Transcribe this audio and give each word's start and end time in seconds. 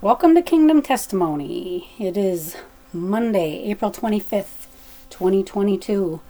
Welcome 0.00 0.36
to 0.36 0.42
Kingdom 0.42 0.80
Testimony. 0.80 1.90
It 1.98 2.16
is 2.16 2.56
Monday, 2.92 3.64
April 3.64 3.90
25th, 3.90 4.68
2022. 5.10 6.20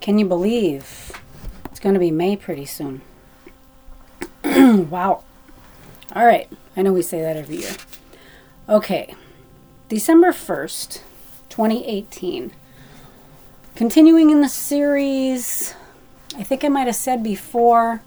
Can 0.00 0.18
you 0.18 0.26
believe 0.26 1.12
it's 1.66 1.78
going 1.78 1.94
to 1.94 2.00
be 2.00 2.10
May 2.10 2.34
pretty 2.34 2.64
soon? 2.64 3.02
wow. 4.44 5.22
All 6.12 6.26
right. 6.26 6.48
I 6.76 6.82
know 6.82 6.92
we 6.92 7.02
say 7.02 7.20
that 7.20 7.36
every 7.36 7.58
year. 7.58 7.70
Okay. 8.68 9.14
December 9.88 10.32
1st, 10.32 11.02
2018. 11.48 12.50
Continuing 13.76 14.30
in 14.30 14.40
the 14.40 14.48
series, 14.48 15.72
I 16.36 16.42
think 16.42 16.64
I 16.64 16.68
might 16.68 16.88
have 16.88 16.96
said 16.96 17.22
before, 17.22 18.02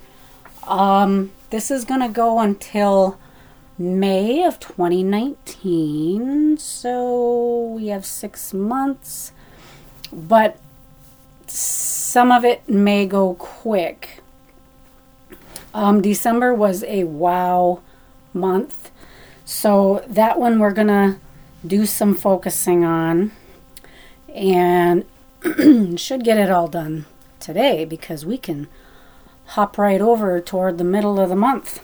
um, 0.64 1.32
this 1.50 1.71
is 1.71 1.86
going 1.86 2.02
to 2.02 2.10
go 2.10 2.39
until 2.39 3.18
May 3.80 4.43
of 4.43 4.59
2019. 4.59 6.57
So 6.57 7.75
we 7.75 7.87
have 7.87 8.06
six 8.06 8.54
months, 8.54 9.32
but 10.11 10.57
some 11.47 12.29
of 12.29 12.43
it 12.43 12.68
may 12.68 13.06
go 13.06 13.36
quick. 13.36 14.20
Um, 15.73 16.01
December 16.01 16.54
was 16.54 16.84
a 16.84 17.06
wow 17.06 17.79
month. 18.34 18.92
So 19.46 20.04
that 20.07 20.37
one 20.37 20.59
we're 20.59 20.73
going 20.73 20.87
to 20.87 21.15
do 21.65 21.86
some 21.86 22.15
focusing 22.15 22.84
on 22.84 23.32
and 24.36 25.06
should 25.98 26.25
get 26.25 26.37
it 26.37 26.51
all 26.51 26.68
done 26.68 27.06
today 27.39 27.86
because 27.86 28.25
we 28.25 28.37
can 28.37 28.68
hop 29.46 29.78
right 29.78 30.01
over 30.01 30.42
toward 30.42 30.78
the 30.78 30.84
middle 30.84 31.18
of 31.18 31.29
the 31.29 31.36
month. 31.37 31.82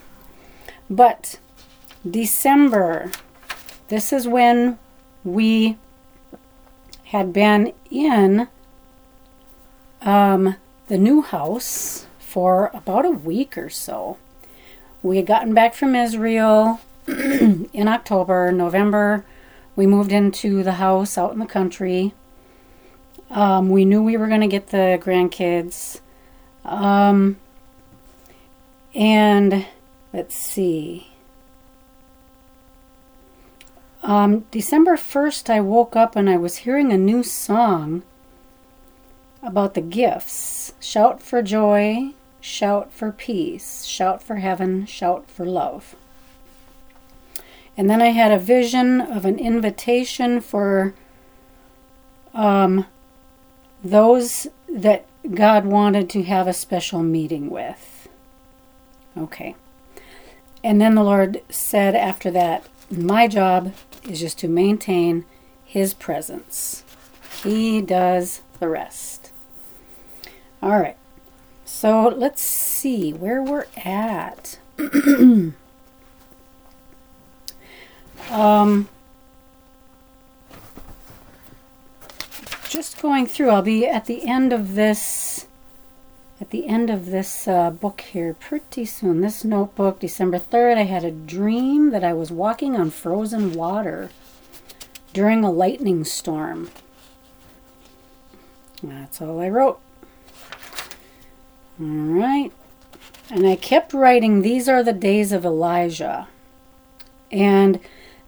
But 0.89 1.39
December, 2.09 3.11
this 3.87 4.13
is 4.13 4.27
when 4.27 4.77
we 5.23 5.77
had 7.05 7.33
been 7.33 7.73
in 7.89 8.47
um, 10.01 10.55
the 10.87 10.97
new 10.97 11.21
house 11.21 12.05
for 12.19 12.69
about 12.73 13.05
a 13.05 13.09
week 13.11 13.57
or 13.57 13.69
so. 13.69 14.17
We 15.01 15.17
had 15.17 15.25
gotten 15.25 15.53
back 15.53 15.73
from 15.73 15.95
Israel 15.95 16.79
in 17.07 17.87
October, 17.87 18.51
November. 18.51 19.25
We 19.75 19.87
moved 19.87 20.11
into 20.11 20.63
the 20.63 20.73
house 20.73 21.17
out 21.17 21.33
in 21.33 21.39
the 21.39 21.45
country. 21.45 22.13
Um, 23.29 23.69
we 23.69 23.85
knew 23.85 24.03
we 24.03 24.17
were 24.17 24.27
going 24.27 24.41
to 24.41 24.47
get 24.47 24.67
the 24.67 24.99
grandkids. 25.01 25.99
Um, 26.63 27.37
and 28.93 29.65
let's 30.13 30.35
see. 30.35 31.14
Um, 34.05 34.45
December 34.51 34.97
1st, 34.97 35.49
I 35.49 35.61
woke 35.61 35.95
up 35.95 36.15
and 36.15 36.29
I 36.29 36.37
was 36.37 36.57
hearing 36.57 36.93
a 36.93 36.97
new 36.97 37.23
song 37.23 38.03
about 39.41 39.73
the 39.73 39.81
gifts. 39.81 40.73
Shout 40.79 41.23
for 41.23 41.41
joy, 41.41 42.11
shout 42.39 42.93
for 42.93 43.11
peace, 43.11 43.83
shout 43.83 44.21
for 44.21 44.35
heaven, 44.35 44.85
shout 44.85 45.27
for 45.27 45.43
love. 45.43 45.95
And 47.75 47.89
then 47.89 47.99
I 47.99 48.09
had 48.09 48.31
a 48.31 48.37
vision 48.37 49.01
of 49.01 49.25
an 49.25 49.39
invitation 49.39 50.39
for 50.39 50.93
um, 52.35 52.85
those 53.83 54.45
that 54.69 55.07
God 55.33 55.65
wanted 55.65 56.11
to 56.11 56.21
have 56.21 56.47
a 56.47 56.53
special 56.53 57.01
meeting 57.01 57.49
with. 57.49 58.07
Okay. 59.17 59.55
And 60.63 60.79
then 60.79 60.93
the 60.93 61.03
Lord 61.03 61.41
said 61.49 61.95
after 61.95 62.29
that, 62.29 62.67
My 62.89 63.27
job 63.27 63.73
is 64.07 64.19
just 64.19 64.37
to 64.39 64.47
maintain 64.47 65.25
His 65.63 65.93
presence. 65.93 66.83
He 67.43 67.81
does 67.81 68.41
the 68.59 68.69
rest. 68.69 69.31
All 70.61 70.79
right. 70.79 70.97
So 71.65 72.07
let's 72.07 72.41
see 72.41 73.11
where 73.11 73.41
we're 73.41 73.65
at. 73.77 74.59
um, 78.31 78.87
just 82.69 83.01
going 83.01 83.25
through, 83.27 83.49
I'll 83.49 83.61
be 83.61 83.87
at 83.87 84.05
the 84.05 84.27
end 84.27 84.53
of 84.53 84.75
this 84.75 85.44
at 86.39 86.49
the 86.49 86.67
end 86.67 86.89
of 86.89 87.07
this 87.07 87.47
uh, 87.47 87.71
book 87.71 88.01
here 88.01 88.33
pretty 88.33 88.85
soon. 88.85 89.21
This 89.21 89.45
notebook, 89.45 89.99
December 89.99 90.39
3rd, 90.39 90.77
I 90.77 90.83
had 90.83 91.03
a 91.03 91.11
dream 91.11 91.91
that 91.91 92.03
I 92.03 92.13
was 92.13 92.31
walking 92.31 92.75
on 92.75 92.89
frozen 92.89 93.53
water 93.53 94.09
during 95.13 95.43
a 95.43 95.51
lightning 95.51 96.03
storm. 96.03 96.69
That's 98.83 99.21
all 99.21 99.39
I 99.39 99.49
wrote. 99.49 99.79
All 101.79 101.87
right. 101.87 102.51
And 103.29 103.47
I 103.47 103.55
kept 103.55 103.93
writing, 103.93 104.41
These 104.41 104.67
are 104.67 104.83
the 104.83 104.93
days 104.93 105.31
of 105.31 105.45
Elijah. 105.45 106.27
And 107.31 107.79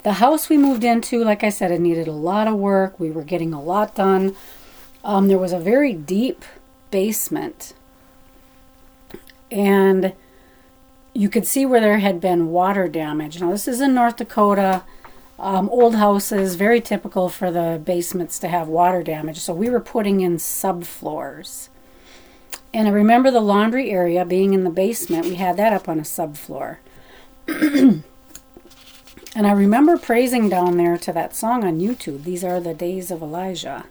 the 0.04 0.14
house 0.14 0.50
we 0.50 0.58
moved 0.58 0.84
into, 0.84 1.24
like 1.24 1.44
I 1.44 1.50
said, 1.50 1.72
it 1.72 1.82
needed 1.82 2.08
a 2.08 2.14
lot 2.14 2.48
of 2.48 2.56
work. 2.56 3.00
We 3.00 3.12
were 3.12 3.24
getting 3.24 3.54
a 3.54 3.62
lot 3.62 3.96
done. 3.96 4.36
Um, 5.04 5.28
there 5.28 5.38
was 5.38 5.54
a 5.54 5.60
very 5.60 5.94
deep 5.94 6.44
basement 6.90 7.74
and 9.52 10.14
you 11.14 11.30
could 11.30 11.48
see 11.48 11.66
where 11.66 11.82
there 11.82 12.00
had 12.00 12.22
been 12.22 12.48
water 12.48 12.88
damage. 12.88 13.42
Now, 13.42 13.52
this 13.52 13.68
is 13.68 13.82
in 13.82 13.94
North 13.94 14.18
Dakota. 14.18 14.84
Um, 15.40 15.70
old 15.70 15.96
houses, 15.96 16.56
very 16.56 16.82
typical 16.82 17.30
for 17.30 17.52
the 17.52 17.82
basements 17.84 18.40
to 18.40 18.48
have 18.48 18.68
water 18.68 19.04
damage. 19.04 19.40
So 19.40 19.54
we 19.54 19.70
were 19.70 19.80
putting 19.80 20.22
in 20.22 20.38
subfloors. 20.38 21.70
And 22.74 22.88
I 22.88 22.92
remember 22.92 23.32
the 23.32 23.40
laundry 23.40 23.90
area 23.92 24.26
being 24.26 24.54
in 24.54 24.64
the 24.64 24.70
basement. 24.70 25.26
We 25.26 25.36
had 25.36 25.58
that 25.58 25.74
up 25.74 25.88
on 25.88 26.00
a 26.00 26.04
subfloor. 26.04 26.78
and 27.48 28.04
I 29.36 29.52
remember 29.52 29.98
praising 29.98 30.50
down 30.50 30.78
there 30.78 30.98
to 30.98 31.14
that 31.14 31.36
song 31.36 31.64
on 31.64 31.80
YouTube, 31.80 32.24
These 32.24 32.44
Are 32.44 32.60
the 32.60 32.74
Days 32.74 33.10
of 33.10 33.22
Elijah. 33.22 33.86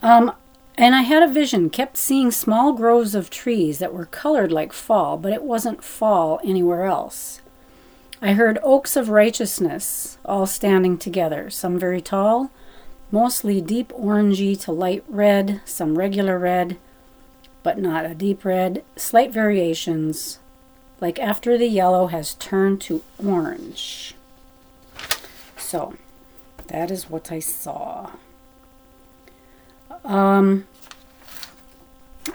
Um, 0.00 0.32
and 0.76 0.94
I 0.94 1.02
had 1.02 1.22
a 1.22 1.32
vision, 1.32 1.70
kept 1.70 1.96
seeing 1.96 2.30
small 2.30 2.72
groves 2.72 3.14
of 3.14 3.30
trees 3.30 3.78
that 3.78 3.94
were 3.94 4.06
colored 4.06 4.50
like 4.50 4.72
fall, 4.72 5.16
but 5.16 5.32
it 5.32 5.42
wasn't 5.42 5.84
fall 5.84 6.40
anywhere 6.44 6.84
else. 6.84 7.40
I 8.20 8.32
heard 8.32 8.58
oaks 8.62 8.96
of 8.96 9.08
righteousness 9.08 10.18
all 10.24 10.46
standing 10.46 10.98
together, 10.98 11.50
some 11.50 11.78
very 11.78 12.00
tall, 12.00 12.50
mostly 13.12 13.60
deep 13.60 13.90
orangey 13.90 14.60
to 14.62 14.72
light 14.72 15.04
red, 15.08 15.60
some 15.64 15.96
regular 15.96 16.38
red, 16.38 16.76
but 17.62 17.78
not 17.78 18.04
a 18.04 18.14
deep 18.14 18.44
red, 18.44 18.82
slight 18.96 19.32
variations, 19.32 20.38
like 21.00 21.18
after 21.18 21.56
the 21.56 21.68
yellow 21.68 22.08
has 22.08 22.34
turned 22.34 22.80
to 22.80 23.02
orange. 23.24 24.14
So, 25.56 25.94
that 26.66 26.90
is 26.90 27.08
what 27.08 27.30
I 27.30 27.38
saw. 27.38 28.10
Um, 30.04 30.66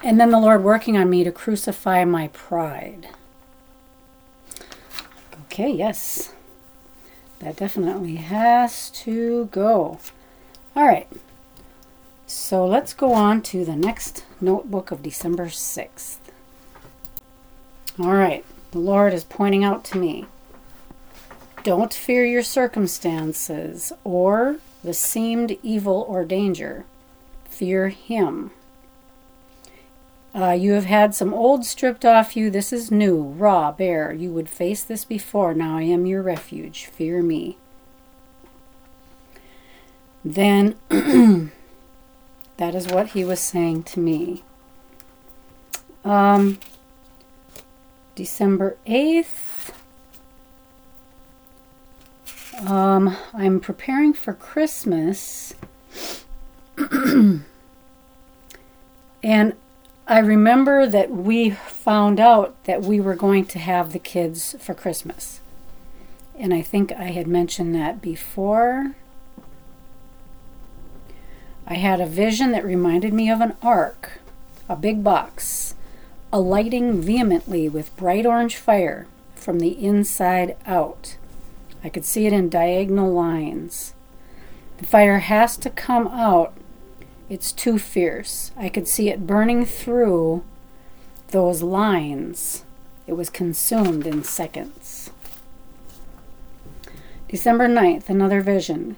and 0.04 0.20
then 0.20 0.32
the 0.32 0.40
Lord 0.40 0.64
working 0.64 0.98
on 0.98 1.10
me 1.10 1.24
to 1.24 1.32
crucify 1.32 2.06
my 2.06 2.30
pride. 2.30 3.10
Okay, 5.46 5.72
yes. 5.72 6.34
That 7.40 7.56
definitely 7.56 8.16
has 8.16 8.90
to 8.92 9.46
go. 9.52 10.00
All 10.76 10.86
right. 10.86 11.08
So 12.28 12.66
let's 12.66 12.94
go 12.94 13.14
on 13.14 13.42
to 13.44 13.66
the 13.66 13.76
next 13.76 14.26
notebook 14.40 14.92
of 14.92 15.04
December 15.04 15.48
6th. 15.48 16.18
All 18.00 18.14
right. 18.14 18.46
The 18.72 18.80
Lord 18.80 19.14
is 19.14 19.24
pointing 19.24 19.64
out 19.64 19.84
to 19.86 19.98
me 19.98 20.26
don't 21.64 21.94
fear 21.94 22.26
your 22.26 22.44
circumstances 22.44 23.92
or 24.04 24.58
the 24.84 24.94
seemed 24.94 25.58
evil 25.62 26.06
or 26.08 26.24
danger 26.24 26.86
fear 27.60 27.90
him. 27.90 28.52
Uh, 30.34 30.52
you 30.52 30.72
have 30.72 30.86
had 30.86 31.14
some 31.14 31.34
old 31.34 31.66
stripped 31.66 32.06
off 32.06 32.38
you. 32.38 32.50
This 32.50 32.72
is 32.72 32.90
new, 32.90 33.22
raw, 33.22 33.74
bare. 33.74 34.14
You 34.14 34.32
would 34.32 34.48
face 34.48 34.82
this 34.82 35.04
before. 35.04 35.54
Now 35.54 35.78
I 35.78 35.82
am 35.82 36.06
your 36.06 36.22
refuge. 36.22 36.86
Fear 36.86 37.22
me. 37.22 37.58
Then 40.24 40.76
that 42.58 42.76
is 42.76 42.88
what 42.88 43.08
he 43.08 43.26
was 43.26 43.42
saying 43.42 43.84
to 43.84 44.00
me. 44.00 44.44
Um, 46.06 46.60
December 48.16 48.78
8th. 48.88 49.74
Um, 52.66 53.18
I'm 53.34 53.60
preparing 53.60 54.14
for 54.14 54.32
Christmas. 54.34 55.56
and 59.24 59.54
I 60.08 60.20
remember 60.20 60.88
that 60.88 61.12
we 61.12 61.52
found 61.52 62.20
out 62.20 62.62
that 62.64 62.82
we 62.82 63.00
were 63.00 63.16
going 63.16 63.46
to 63.46 63.60
have 63.60 63.94
the 63.94 64.00
kids 64.00 64.56
for 64.60 64.74
Christmas. 64.74 65.42
and 66.38 66.54
I 66.54 66.62
think 66.62 66.92
I 66.94 67.12
had 67.12 67.28
mentioned 67.28 67.76
that 67.76 68.02
before. 68.02 68.96
I 71.68 71.74
had 71.76 72.00
a 72.00 72.06
vision 72.08 72.52
that 72.54 72.64
reminded 72.66 73.14
me 73.14 73.30
of 73.30 73.42
an 73.42 73.56
ark, 73.62 74.20
a 74.70 74.76
big 74.76 75.04
box, 75.04 75.76
alighting 76.32 77.02
vehemently 77.02 77.68
with 77.68 77.96
bright 77.98 78.26
orange 78.26 78.56
fire 78.56 79.06
from 79.36 79.60
the 79.60 79.84
inside 79.86 80.56
out. 80.66 81.18
I 81.84 81.90
could 81.90 82.06
see 82.06 82.26
it 82.26 82.34
in 82.34 82.50
diagonal 82.50 83.12
lines. 83.12 83.94
The 84.78 84.86
fire 84.86 85.20
has 85.20 85.58
to 85.58 85.70
come 85.70 86.08
out. 86.08 86.54
It's 87.30 87.52
too 87.52 87.78
fierce. 87.78 88.52
I 88.58 88.70
could 88.70 88.88
see 88.88 89.10
it 89.10 89.28
burning 89.28 89.66
through 89.66 90.44
those 91.28 91.62
lines. 91.62 92.64
It 93.06 93.14
was 93.14 93.30
consumed 93.30 94.08
in 94.08 94.24
seconds. 94.24 95.12
December 97.28 97.68
9th, 97.68 98.10
another 98.10 98.42
vision. 98.42 98.98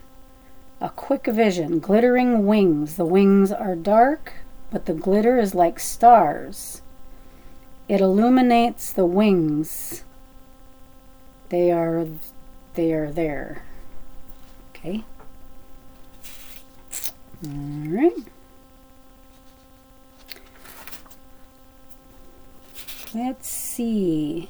A 0.79 0.89
quick 0.89 1.25
vision, 1.25 1.79
glittering 1.79 2.45
wings. 2.45 2.95
The 2.95 3.05
wings 3.05 3.51
are 3.51 3.75
dark, 3.75 4.33
but 4.71 4.85
the 4.85 4.93
glitter 4.93 5.37
is 5.37 5.53
like 5.53 5.79
stars. 5.79 6.81
It 7.89 7.99
illuminates 7.99 8.93
the 8.93 9.05
wings. 9.05 10.05
They 11.49 11.71
are 11.71 12.07
they 12.75 12.93
are 12.93 13.11
there. 13.11 13.63
Okay. 14.69 15.03
All 17.43 17.51
right. 17.87 18.13
Let's 23.13 23.49
see. 23.49 24.49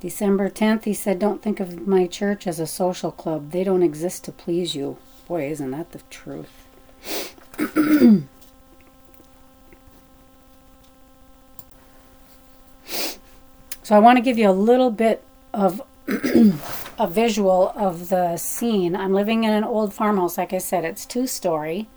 December 0.00 0.50
10th, 0.50 0.84
he 0.84 0.92
said, 0.94 1.18
Don't 1.18 1.42
think 1.42 1.60
of 1.60 1.86
my 1.86 2.06
church 2.06 2.46
as 2.46 2.58
a 2.58 2.66
social 2.66 3.10
club. 3.10 3.52
They 3.52 3.64
don't 3.64 3.82
exist 3.82 4.24
to 4.24 4.32
please 4.32 4.74
you. 4.74 4.98
Boy, 5.28 5.48
isn't 5.50 5.70
that 5.70 5.92
the 5.92 6.00
truth? 6.10 6.66
so 13.82 13.94
I 13.94 13.98
want 13.98 14.16
to 14.18 14.22
give 14.22 14.36
you 14.38 14.50
a 14.50 14.52
little 14.52 14.90
bit 14.90 15.22
of 15.52 15.80
a 16.06 17.08
visual 17.08 17.72
of 17.76 18.08
the 18.08 18.36
scene. 18.36 18.94
I'm 18.94 19.14
living 19.14 19.44
in 19.44 19.52
an 19.52 19.64
old 19.64 19.94
farmhouse. 19.94 20.36
Like 20.36 20.52
I 20.52 20.58
said, 20.58 20.84
it's 20.84 21.06
two 21.06 21.26
story. 21.26 21.88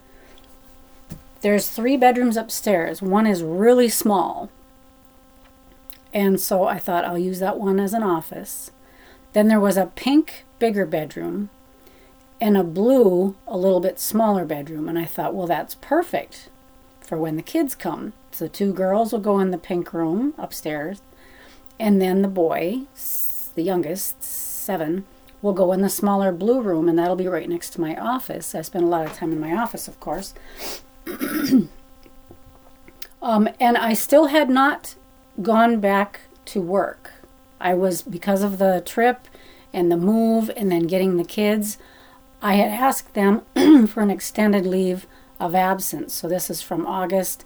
There's 1.41 1.69
three 1.69 1.97
bedrooms 1.97 2.37
upstairs. 2.37 3.01
One 3.01 3.27
is 3.27 3.43
really 3.43 3.89
small. 3.89 4.49
And 6.13 6.39
so 6.39 6.65
I 6.65 6.79
thought 6.79 7.05
I'll 7.05 7.17
use 7.17 7.39
that 7.39 7.59
one 7.59 7.79
as 7.79 7.93
an 7.93 8.03
office. 8.03 8.71
Then 9.33 9.47
there 9.47 9.59
was 9.59 9.77
a 9.77 9.91
pink, 9.95 10.45
bigger 10.57 10.85
bedroom 10.85 11.49
and 12.39 12.55
a 12.57 12.63
blue, 12.63 13.35
a 13.47 13.57
little 13.57 13.79
bit 13.79 13.99
smaller 13.99 14.45
bedroom. 14.45 14.87
And 14.87 14.97
I 14.97 15.05
thought, 15.05 15.33
well, 15.35 15.47
that's 15.47 15.75
perfect 15.75 16.49
for 17.01 17.17
when 17.17 17.35
the 17.35 17.41
kids 17.41 17.75
come. 17.75 18.13
So 18.31 18.47
two 18.47 18.73
girls 18.73 19.11
will 19.11 19.19
go 19.19 19.39
in 19.39 19.51
the 19.51 19.57
pink 19.57 19.93
room 19.93 20.33
upstairs. 20.37 21.01
And 21.79 22.01
then 22.01 22.21
the 22.21 22.27
boy, 22.27 22.81
the 23.57 23.63
youngest, 23.63 24.23
seven, 24.23 25.03
will 25.41 25.51
go 25.51 25.73
in 25.73 25.81
the 25.81 25.89
smaller 25.89 26.31
blue 26.31 26.61
room. 26.61 26.87
And 26.87 26.97
that'll 26.97 27.17
be 27.17 27.27
right 27.27 27.49
next 27.49 27.71
to 27.71 27.81
my 27.81 27.97
office. 27.97 28.55
I 28.55 28.61
spend 28.61 28.85
a 28.85 28.87
lot 28.87 29.05
of 29.05 29.13
time 29.13 29.33
in 29.33 29.39
my 29.39 29.53
office, 29.53 29.89
of 29.89 29.99
course. 29.99 30.33
um, 33.21 33.49
and 33.59 33.77
I 33.77 33.93
still 33.93 34.27
had 34.27 34.49
not 34.49 34.95
gone 35.41 35.81
back 35.81 36.21
to 36.45 36.61
work. 36.61 37.11
I 37.59 37.73
was, 37.73 38.01
because 38.03 38.43
of 38.43 38.59
the 38.59 38.81
trip 38.85 39.27
and 39.73 39.91
the 39.91 39.97
move 39.97 40.49
and 40.55 40.71
then 40.71 40.87
getting 40.87 41.17
the 41.17 41.25
kids, 41.25 41.77
I 42.41 42.53
had 42.53 42.71
asked 42.71 43.15
them 43.15 43.41
for 43.87 44.01
an 44.01 44.11
extended 44.11 44.65
leave 44.65 45.07
of 45.39 45.55
absence. 45.55 46.13
So 46.13 46.27
this 46.27 46.49
is 46.49 46.61
from 46.61 46.85
August, 46.85 47.43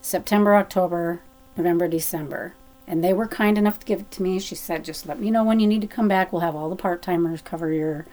September, 0.00 0.56
October, 0.56 1.20
November, 1.56 1.88
December. 1.88 2.54
And 2.90 3.04
they 3.04 3.12
were 3.12 3.28
kind 3.28 3.56
enough 3.56 3.78
to 3.78 3.86
give 3.86 4.00
it 4.00 4.10
to 4.10 4.22
me. 4.22 4.40
She 4.40 4.56
said, 4.56 4.84
just 4.84 5.06
let 5.06 5.20
me 5.20 5.30
know 5.30 5.44
when 5.44 5.60
you 5.60 5.68
need 5.68 5.80
to 5.82 5.86
come 5.86 6.08
back. 6.08 6.32
We'll 6.32 6.40
have 6.40 6.56
all 6.56 6.68
the 6.68 6.74
part 6.74 7.02
timers 7.02 7.40
cover 7.40 7.72
your 7.72 8.04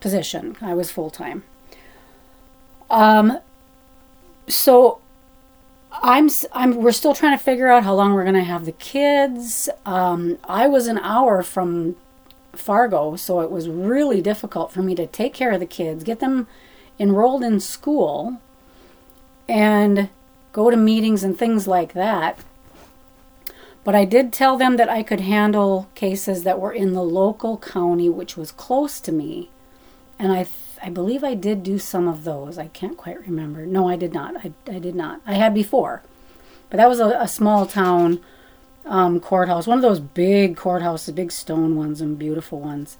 position. 0.00 0.56
I 0.62 0.72
was 0.72 0.90
full 0.90 1.10
time. 1.10 1.44
Um, 2.88 3.38
so 4.48 5.00
I'm, 5.92 6.30
I'm, 6.54 6.76
we're 6.76 6.92
still 6.92 7.12
trying 7.12 7.36
to 7.36 7.44
figure 7.44 7.68
out 7.68 7.84
how 7.84 7.94
long 7.94 8.14
we're 8.14 8.24
going 8.24 8.36
to 8.36 8.42
have 8.42 8.64
the 8.64 8.72
kids. 8.72 9.68
Um, 9.84 10.38
I 10.44 10.66
was 10.66 10.86
an 10.86 10.96
hour 10.96 11.42
from 11.42 11.96
Fargo, 12.54 13.16
so 13.16 13.40
it 13.40 13.50
was 13.50 13.68
really 13.68 14.22
difficult 14.22 14.72
for 14.72 14.80
me 14.80 14.94
to 14.94 15.06
take 15.06 15.34
care 15.34 15.52
of 15.52 15.60
the 15.60 15.66
kids, 15.66 16.04
get 16.04 16.20
them 16.20 16.48
enrolled 16.98 17.42
in 17.42 17.60
school, 17.60 18.40
and 19.46 20.08
go 20.54 20.70
to 20.70 20.76
meetings 20.78 21.22
and 21.22 21.38
things 21.38 21.68
like 21.68 21.92
that. 21.92 22.38
But 23.82 23.94
I 23.94 24.04
did 24.04 24.32
tell 24.32 24.56
them 24.56 24.76
that 24.76 24.88
I 24.88 25.02
could 25.02 25.20
handle 25.20 25.88
cases 25.94 26.42
that 26.44 26.60
were 26.60 26.72
in 26.72 26.92
the 26.92 27.02
local 27.02 27.56
county, 27.56 28.08
which 28.08 28.36
was 28.36 28.52
close 28.52 29.00
to 29.00 29.12
me. 29.12 29.50
And 30.18 30.32
I 30.32 30.46
I 30.82 30.88
believe 30.88 31.22
I 31.22 31.34
did 31.34 31.62
do 31.62 31.78
some 31.78 32.08
of 32.08 32.24
those. 32.24 32.58
I 32.58 32.68
can't 32.68 32.96
quite 32.96 33.20
remember. 33.20 33.66
No, 33.66 33.88
I 33.88 33.96
did 33.96 34.14
not. 34.14 34.34
I, 34.36 34.52
I 34.66 34.78
did 34.78 34.94
not. 34.94 35.20
I 35.26 35.34
had 35.34 35.52
before. 35.52 36.02
But 36.70 36.78
that 36.78 36.88
was 36.88 37.00
a, 37.00 37.08
a 37.20 37.28
small 37.28 37.66
town 37.66 38.20
um, 38.86 39.20
courthouse. 39.20 39.66
One 39.66 39.78
of 39.78 39.82
those 39.82 40.00
big 40.00 40.56
courthouses, 40.56 41.14
big 41.14 41.32
stone 41.32 41.76
ones 41.76 42.00
and 42.00 42.18
beautiful 42.18 42.60
ones. 42.60 42.96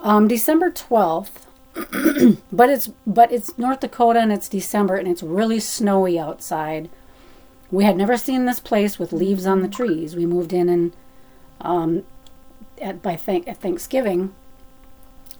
Um, 0.00 0.26
December 0.26 0.70
12th. 0.70 1.42
but 2.50 2.70
it's 2.70 2.88
but 3.06 3.30
it's 3.30 3.58
North 3.58 3.80
Dakota 3.80 4.18
and 4.20 4.32
it's 4.32 4.48
December 4.48 4.96
and 4.96 5.06
it's 5.06 5.22
really 5.22 5.60
snowy 5.60 6.18
outside. 6.18 6.88
We 7.70 7.84
had 7.84 7.96
never 7.96 8.16
seen 8.16 8.44
this 8.44 8.60
place 8.60 8.98
with 8.98 9.12
leaves 9.12 9.46
on 9.46 9.62
the 9.62 9.68
trees. 9.68 10.14
We 10.14 10.26
moved 10.26 10.52
in 10.52 10.68
and 10.68 10.92
um, 11.60 12.04
at 12.80 13.02
by 13.02 13.16
thank 13.16 13.48
at 13.48 13.58
Thanksgiving 13.58 14.34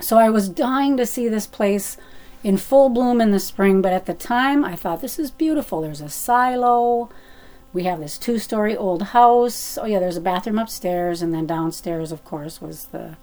so 0.01 0.19
I 0.19 0.29
was 0.29 0.49
dying 0.49 0.97
to 0.97 1.07
see 1.07 1.29
this 1.29 1.47
place 1.47 1.97
in 2.45 2.59
full 2.59 2.89
bloom 2.89 3.21
in 3.21 3.31
the 3.31 3.41
spring, 3.41 3.81
but 3.81 3.93
at 3.93 4.07
the 4.07 4.15
time 4.15 4.65
I 4.65 4.77
thought 4.77 5.01
this 5.01 5.19
is 5.19 5.31
beautiful. 5.31 5.81
There's 5.81 6.01
a 6.01 6.09
silo. 6.09 7.09
We 7.73 7.85
have 7.85 8.01
this 8.01 8.19
two 8.19 8.39
story 8.39 8.77
old 8.77 9.03
house. 9.03 9.79
Oh, 9.79 9.87
yeah, 9.87 9.99
there's 9.99 10.17
a 10.17 10.23
bathroom 10.23 10.59
upstairs, 10.59 11.23
and 11.23 11.35
then 11.35 11.47
downstairs, 11.47 12.13
of 12.13 12.25
course, 12.25 12.61
was 12.61 12.87
the 12.87 13.17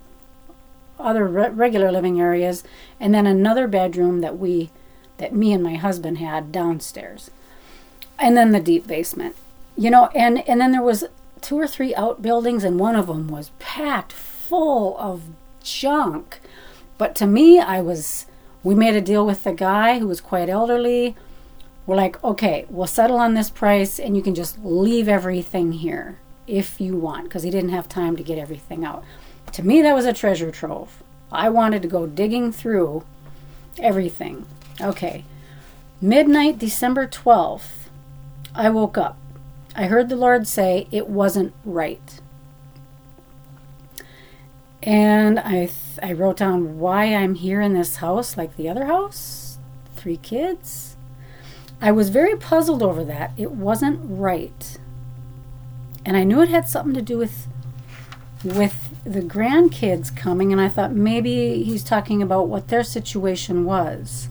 other 1.00 1.28
re 1.28 1.50
regular 1.50 1.92
living 1.92 2.20
areas, 2.20 2.64
and 3.00 3.14
then 3.14 3.28
another 3.28 3.68
bedroom 3.68 4.22
that 4.22 4.38
we, 4.38 4.70
that 5.18 5.36
me 5.36 5.54
and 5.54 5.64
my 5.64 5.76
husband 5.76 6.18
had 6.18 6.52
downstairs, 6.52 7.30
and 8.20 8.38
then 8.38 8.52
the 8.52 8.60
deep 8.60 8.88
basement. 8.88 9.36
You 9.76 9.90
know, 9.90 10.08
and 10.16 10.48
and 10.48 10.62
then 10.62 10.72
there 10.72 10.82
was 10.82 11.06
two 11.42 11.60
or 11.60 11.68
three 11.68 11.94
outbuildings, 11.96 12.64
and 12.64 12.80
one 12.80 12.96
of 12.96 13.08
them 13.08 13.28
was 13.28 13.52
packed 13.60 14.12
full 14.12 14.98
of 15.00 15.24
junk 15.64 16.40
but 16.98 17.16
to 17.16 17.28
me, 17.28 17.60
I 17.60 17.82
was, 17.82 18.28
we 18.64 18.76
made 18.76 18.96
a 18.96 19.02
deal 19.02 19.26
with 19.26 19.44
the 19.44 19.54
guy 19.54 20.00
who 20.00 20.08
was 20.08 20.22
quite 20.22 20.50
elderly. 20.50 21.16
We're 21.86 21.96
like, 21.96 22.24
okay, 22.24 22.66
we'll 22.70 22.88
settle 22.88 23.18
on 23.18 23.34
this 23.34 23.50
price 23.50 24.00
and 24.00 24.16
you 24.16 24.24
can 24.24 24.36
just 24.36 24.64
leave 24.64 25.10
everything 25.10 25.74
here 25.74 26.20
if 26.46 26.80
you 26.80 26.96
want, 26.96 27.26
because 27.26 27.44
he 27.44 27.50
didn't 27.50 27.72
have 27.72 27.88
time 27.88 28.16
to 28.18 28.24
get 28.24 28.38
everything 28.38 28.84
out. 28.84 29.04
To 29.54 29.64
me, 29.64 29.82
that 29.82 29.94
was 29.94 30.06
a 30.06 30.14
treasure 30.14 30.52
trove. 30.52 31.04
I 31.32 31.50
wanted 31.50 31.82
to 31.82 31.88
go 31.88 32.06
digging 32.06 32.52
through 32.52 33.04
everything. 33.80 34.46
Okay, 34.80 35.24
midnight, 36.02 36.58
December 36.58 37.08
12th, 37.08 37.83
I 38.56 38.70
woke 38.70 38.98
up. 38.98 39.18
I 39.76 39.86
heard 39.86 40.10
the 40.10 40.16
Lord 40.16 40.48
say 40.48 40.88
it 40.92 41.10
wasn't 41.10 41.54
right. 41.66 42.20
And 44.84 45.40
I, 45.40 45.70
I 46.02 46.14
wrote 46.14 46.38
down 46.38 46.78
why 46.78 47.06
I'm 47.06 47.36
here 47.36 47.62
in 47.62 47.74
this 47.74 47.98
house 47.98 48.38
like 48.38 48.56
the 48.56 48.70
other 48.70 48.86
house. 48.86 49.58
Three 49.96 50.18
kids. 50.18 50.96
I 51.82 51.92
was 51.92 52.10
very 52.10 52.36
puzzled 52.36 52.84
over 52.84 53.04
that. 53.06 53.32
It 53.38 53.52
wasn't 53.52 54.00
right. 54.04 54.78
And 56.06 56.16
I 56.18 56.24
knew 56.24 56.42
it 56.42 56.50
had 56.50 56.68
something 56.68 56.94
to 56.94 57.02
do 57.02 57.18
with 57.18 57.48
with 58.44 58.90
the 59.06 59.22
grandkids 59.22 60.14
coming 60.14 60.52
and 60.52 60.60
I 60.60 60.68
thought 60.68 60.92
maybe 60.92 61.64
he's 61.64 61.82
talking 61.82 62.22
about 62.22 62.50
what 62.50 62.68
their 62.68 62.84
situation 62.84 63.64
was. 63.64 64.28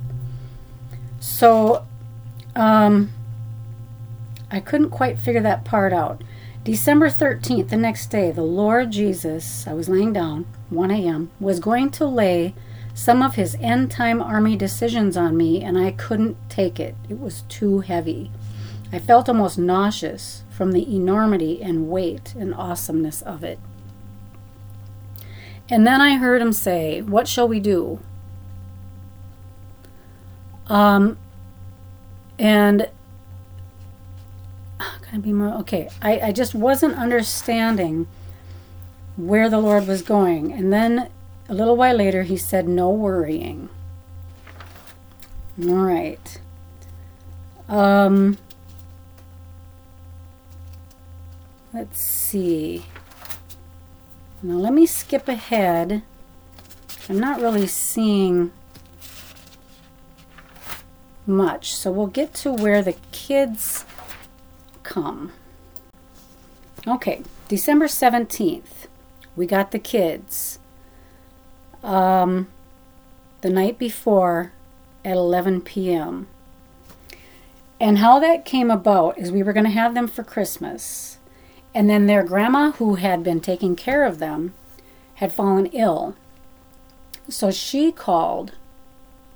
So 1.18 1.86
um, 2.54 3.10
I 4.52 4.60
couldn't 4.60 4.90
quite 4.90 5.18
figure 5.18 5.40
that 5.40 5.64
part 5.64 5.94
out. 5.94 6.22
December 6.62 7.08
13th, 7.08 7.70
the 7.70 7.76
next 7.76 8.08
day, 8.08 8.30
the 8.30 8.42
Lord 8.42 8.92
Jesus, 8.92 9.66
I 9.66 9.72
was 9.72 9.88
laying 9.88 10.12
down, 10.12 10.46
1 10.68 10.90
a.m., 10.90 11.30
was 11.40 11.58
going 11.58 11.90
to 11.92 12.04
lay 12.04 12.54
some 12.94 13.22
of 13.22 13.34
his 13.34 13.56
end 13.60 13.90
time 13.90 14.20
army 14.20 14.54
decisions 14.54 15.16
on 15.16 15.36
me, 15.36 15.62
and 15.62 15.78
I 15.78 15.90
couldn't 15.90 16.36
take 16.50 16.78
it. 16.78 16.94
It 17.08 17.18
was 17.18 17.42
too 17.48 17.80
heavy. 17.80 18.30
I 18.92 18.98
felt 18.98 19.28
almost 19.28 19.58
nauseous 19.58 20.44
from 20.50 20.72
the 20.72 20.94
enormity 20.94 21.62
and 21.62 21.88
weight 21.88 22.34
and 22.34 22.54
awesomeness 22.54 23.22
of 23.22 23.42
it. 23.42 23.58
And 25.70 25.86
then 25.86 26.02
I 26.02 26.18
heard 26.18 26.42
him 26.42 26.52
say, 26.52 27.00
What 27.00 27.26
shall 27.26 27.48
we 27.48 27.58
do? 27.58 28.00
Um, 30.66 31.16
and 32.38 32.90
I 35.12 35.18
be 35.18 35.32
more 35.32 35.52
okay? 35.60 35.90
I, 36.00 36.20
I 36.20 36.32
just 36.32 36.54
wasn't 36.54 36.94
understanding 36.94 38.06
where 39.16 39.50
the 39.50 39.58
Lord 39.58 39.86
was 39.86 40.00
going. 40.00 40.52
And 40.52 40.72
then 40.72 41.10
a 41.48 41.54
little 41.54 41.76
while 41.76 41.96
later, 41.96 42.22
he 42.22 42.38
said, 42.38 42.66
No 42.66 42.88
worrying. 42.88 43.68
All 45.62 45.74
right. 45.74 46.40
Um, 47.68 48.38
let's 51.74 52.00
see. 52.00 52.86
Now 54.42 54.54
let 54.54 54.72
me 54.72 54.86
skip 54.86 55.28
ahead. 55.28 56.02
I'm 57.08 57.20
not 57.20 57.40
really 57.40 57.66
seeing 57.66 58.50
much. 61.26 61.74
So 61.74 61.92
we'll 61.92 62.06
get 62.06 62.32
to 62.34 62.52
where 62.52 62.80
the 62.82 62.96
kids 63.12 63.84
come. 64.92 65.32
Okay, 66.86 67.22
December 67.48 67.86
17th, 67.86 68.86
we 69.34 69.46
got 69.46 69.70
the 69.70 69.78
kids. 69.78 70.58
Um, 71.82 72.48
the 73.40 73.48
night 73.48 73.78
before 73.78 74.52
at 75.02 75.16
11 75.16 75.62
p.m. 75.62 76.28
And 77.80 77.98
how 77.98 78.18
that 78.18 78.44
came 78.44 78.70
about 78.70 79.18
is 79.18 79.32
we 79.32 79.42
were 79.42 79.54
going 79.54 79.64
to 79.64 79.70
have 79.70 79.94
them 79.94 80.06
for 80.06 80.22
Christmas. 80.22 81.18
And 81.74 81.88
then 81.88 82.06
their 82.06 82.22
grandma, 82.22 82.72
who 82.72 82.96
had 82.96 83.24
been 83.24 83.40
taking 83.40 83.74
care 83.74 84.04
of 84.04 84.18
them, 84.18 84.52
had 85.14 85.32
fallen 85.32 85.66
ill. 85.66 86.14
So 87.28 87.50
she 87.50 87.92
called 87.92 88.52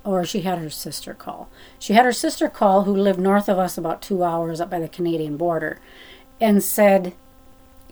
or 0.07 0.25
she 0.25 0.43
had 0.43 0.59
her 0.59 0.71
sister 0.71 1.15
call. 1.15 1.49
She 1.79 1.93
had 1.93 2.05
her 2.05 2.13
sister 2.13 2.49
call, 2.49 2.85
who 2.85 2.95
lived 2.95 3.19
north 3.19 3.49
of 3.49 3.59
us 3.59 3.77
about 3.77 4.03
two 4.03 4.23
hours 4.23 4.61
up 4.61 4.71
by 4.71 4.79
the 4.79 4.89
Canadian 4.89 5.37
border, 5.37 5.81
and 6.41 6.63
said, 6.63 7.15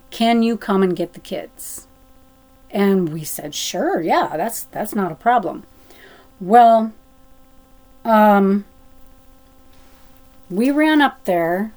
Can 0.09 0.41
you 0.41 0.57
come 0.57 0.81
and 0.81 0.95
get 0.95 1.13
the 1.13 1.19
kids? 1.19 1.87
And 2.71 3.09
we 3.09 3.23
said, 3.23 3.53
Sure, 3.53 4.01
yeah, 4.01 4.35
that's 4.37 4.63
that's 4.63 4.95
not 4.95 5.11
a 5.11 5.15
problem. 5.15 5.63
Well, 6.39 6.93
um, 8.03 8.65
we 10.49 10.71
ran 10.71 11.01
up 11.01 11.23
there 11.25 11.73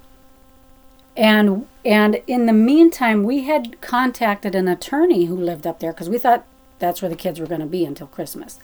and 1.16 1.66
and 1.84 2.22
in 2.26 2.46
the 2.46 2.52
meantime 2.52 3.24
we 3.24 3.42
had 3.42 3.80
contacted 3.80 4.54
an 4.54 4.68
attorney 4.68 5.24
who 5.24 5.36
lived 5.36 5.66
up 5.66 5.80
there 5.80 5.92
because 5.92 6.08
we 6.08 6.16
thought 6.16 6.44
that's 6.78 7.02
where 7.02 7.08
the 7.08 7.16
kids 7.16 7.40
were 7.40 7.46
going 7.46 7.60
to 7.60 7.66
be 7.66 7.84
until 7.84 8.06
Christmas. 8.06 8.58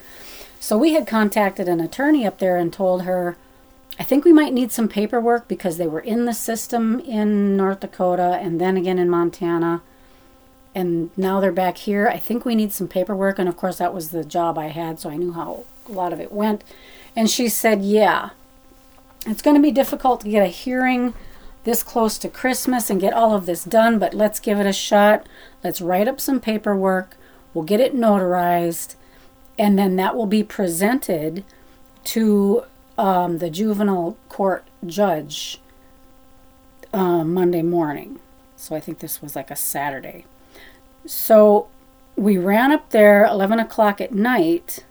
So 0.60 0.78
we 0.78 0.94
had 0.94 1.06
contacted 1.06 1.68
an 1.68 1.80
attorney 1.80 2.26
up 2.26 2.38
there 2.38 2.56
and 2.56 2.72
told 2.72 3.02
her, 3.02 3.36
I 3.98 4.02
think 4.02 4.24
we 4.24 4.32
might 4.32 4.52
need 4.52 4.72
some 4.72 4.88
paperwork 4.88 5.46
because 5.46 5.76
they 5.76 5.86
were 5.86 6.00
in 6.00 6.24
the 6.24 6.32
system 6.34 7.00
in 7.00 7.56
North 7.56 7.80
Dakota 7.80 8.38
and 8.40 8.60
then 8.60 8.76
again 8.76 8.98
in 8.98 9.08
Montana. 9.08 9.82
And 10.74 11.10
now 11.16 11.38
they're 11.38 11.52
back 11.52 11.78
here. 11.78 12.08
I 12.08 12.18
think 12.18 12.44
we 12.44 12.56
need 12.56 12.72
some 12.72 12.88
paperwork. 12.88 13.38
And 13.38 13.48
of 13.48 13.56
course, 13.56 13.78
that 13.78 13.94
was 13.94 14.10
the 14.10 14.24
job 14.24 14.58
I 14.58 14.68
had, 14.68 14.98
so 14.98 15.10
I 15.10 15.16
knew 15.16 15.32
how 15.32 15.64
a 15.88 15.92
lot 15.92 16.12
of 16.12 16.20
it 16.20 16.32
went. 16.32 16.64
And 17.14 17.30
she 17.30 17.48
said, 17.48 17.82
Yeah, 17.82 18.30
it's 19.26 19.42
going 19.42 19.56
to 19.56 19.62
be 19.62 19.70
difficult 19.70 20.22
to 20.22 20.30
get 20.30 20.42
a 20.42 20.48
hearing 20.48 21.14
this 21.64 21.82
close 21.82 22.18
to 22.18 22.28
Christmas 22.28 22.90
and 22.90 23.00
get 23.00 23.14
all 23.14 23.34
of 23.34 23.46
this 23.46 23.64
done, 23.64 23.98
but 23.98 24.14
let's 24.14 24.40
give 24.40 24.58
it 24.58 24.66
a 24.66 24.72
shot. 24.72 25.26
Let's 25.62 25.80
write 25.80 26.08
up 26.08 26.20
some 26.20 26.40
paperwork. 26.40 27.16
We'll 27.54 27.64
get 27.64 27.80
it 27.80 27.94
notarized 27.94 28.96
and 29.58 29.78
then 29.78 29.96
that 29.96 30.16
will 30.16 30.26
be 30.26 30.42
presented 30.42 31.44
to 32.04 32.64
um, 32.98 33.38
the 33.38 33.50
juvenile 33.50 34.16
court 34.28 34.64
judge 34.84 35.60
uh, 36.92 37.24
Monday 37.24 37.62
morning. 37.62 38.18
So 38.56 38.74
I 38.74 38.80
think 38.80 38.98
this 38.98 39.22
was 39.22 39.36
like 39.36 39.50
a 39.50 39.56
Saturday. 39.56 40.24
So 41.06 41.68
we 42.16 42.38
ran 42.38 42.72
up 42.72 42.90
there 42.90 43.24
11 43.26 43.58
o'clock 43.58 44.00
at 44.00 44.12
night 44.12 44.84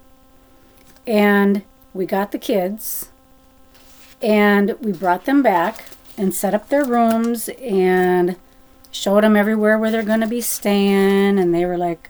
and 1.06 1.64
we 1.94 2.06
got 2.06 2.32
the 2.32 2.40
kids 2.40 3.10
and 4.22 4.76
we 4.80 4.92
brought 4.92 5.26
them 5.26 5.42
back 5.42 5.86
and 6.18 6.34
set 6.34 6.54
up 6.54 6.70
their 6.70 6.86
rooms 6.86 7.50
and 7.60 8.38
showed 8.92 9.24
them 9.24 9.36
everywhere 9.36 9.78
where 9.78 9.92
they're 9.92 10.04
going 10.04 10.22
to 10.22 10.28
be 10.28 10.42
staying 10.42 11.40
and 11.40 11.54
they 11.54 11.66
were 11.66 11.78
like 11.78 12.10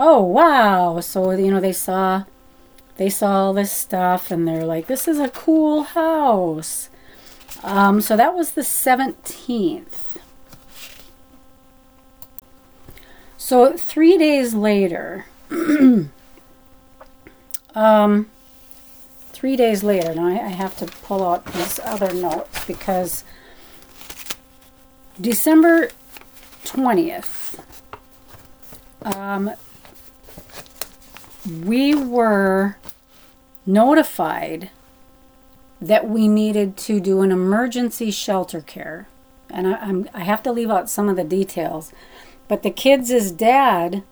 oh 0.00 0.20
wow. 0.22 0.98
So 0.98 1.30
you 1.30 1.52
know 1.52 1.60
they 1.60 1.72
saw 1.72 2.24
they 2.96 3.08
saw 3.08 3.46
all 3.46 3.52
this 3.54 3.70
stuff 3.70 4.32
and 4.32 4.48
they're 4.48 4.66
like 4.66 4.88
this 4.88 5.06
is 5.06 5.20
a 5.20 5.28
cool 5.28 5.84
house. 5.84 6.88
Um, 7.62 8.00
so 8.00 8.16
that 8.16 8.34
was 8.34 8.52
the 8.52 8.62
17th 8.62 10.10
so 13.50 13.76
three 13.76 14.16
days 14.16 14.54
later 14.54 15.26
um, 17.74 18.30
three 19.32 19.56
days 19.56 19.82
later 19.82 20.14
now 20.14 20.28
I, 20.28 20.34
I 20.34 20.48
have 20.48 20.76
to 20.76 20.86
pull 20.86 21.28
out 21.28 21.44
these 21.46 21.80
other 21.80 22.14
notes 22.14 22.64
because 22.64 23.24
december 25.20 25.90
20th 26.64 27.58
um, 29.02 29.50
we 31.64 31.94
were 31.94 32.76
notified 33.66 34.70
that 35.80 36.08
we 36.08 36.28
needed 36.28 36.76
to 36.76 37.00
do 37.00 37.22
an 37.22 37.32
emergency 37.32 38.10
shelter 38.10 38.60
care. 38.60 39.08
And 39.48 39.66
I, 39.66 39.88
am 39.88 40.08
I 40.12 40.20
have 40.20 40.42
to 40.44 40.52
leave 40.52 40.70
out 40.70 40.90
some 40.90 41.08
of 41.08 41.16
the 41.16 41.24
details. 41.24 41.92
But 42.48 42.62
the 42.62 42.70
kids' 42.70 43.30
dad 43.30 44.02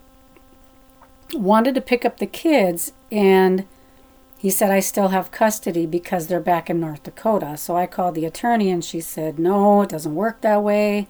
wanted 1.33 1.75
to 1.75 1.81
pick 1.81 2.05
up 2.05 2.17
the 2.17 2.25
kids, 2.25 2.91
and 3.11 3.65
he 4.37 4.49
said, 4.49 4.71
I 4.71 4.79
still 4.79 5.09
have 5.09 5.31
custody 5.31 5.85
because 5.85 6.27
they're 6.27 6.39
back 6.39 6.69
in 6.69 6.79
North 6.79 7.03
Dakota. 7.03 7.57
So 7.57 7.77
I 7.77 7.85
called 7.85 8.15
the 8.15 8.25
attorney, 8.25 8.71
and 8.71 8.83
she 8.83 9.01
said, 9.01 9.37
No, 9.37 9.81
it 9.81 9.89
doesn't 9.89 10.15
work 10.15 10.41
that 10.41 10.63
way. 10.63 11.07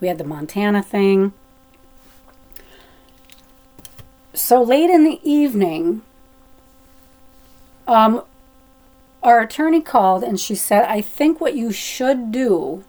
We 0.00 0.08
had 0.08 0.18
the 0.18 0.24
Montana 0.24 0.82
thing. 0.82 1.32
So 4.36 4.62
late 4.62 4.90
in 4.90 5.02
the 5.02 5.18
evening, 5.22 6.02
um, 7.88 8.22
our 9.22 9.40
attorney 9.40 9.80
called 9.80 10.22
and 10.22 10.38
she 10.38 10.54
said, 10.54 10.84
I 10.84 11.00
think 11.00 11.40
what 11.40 11.56
you 11.56 11.72
should 11.72 12.32
do 12.32 12.84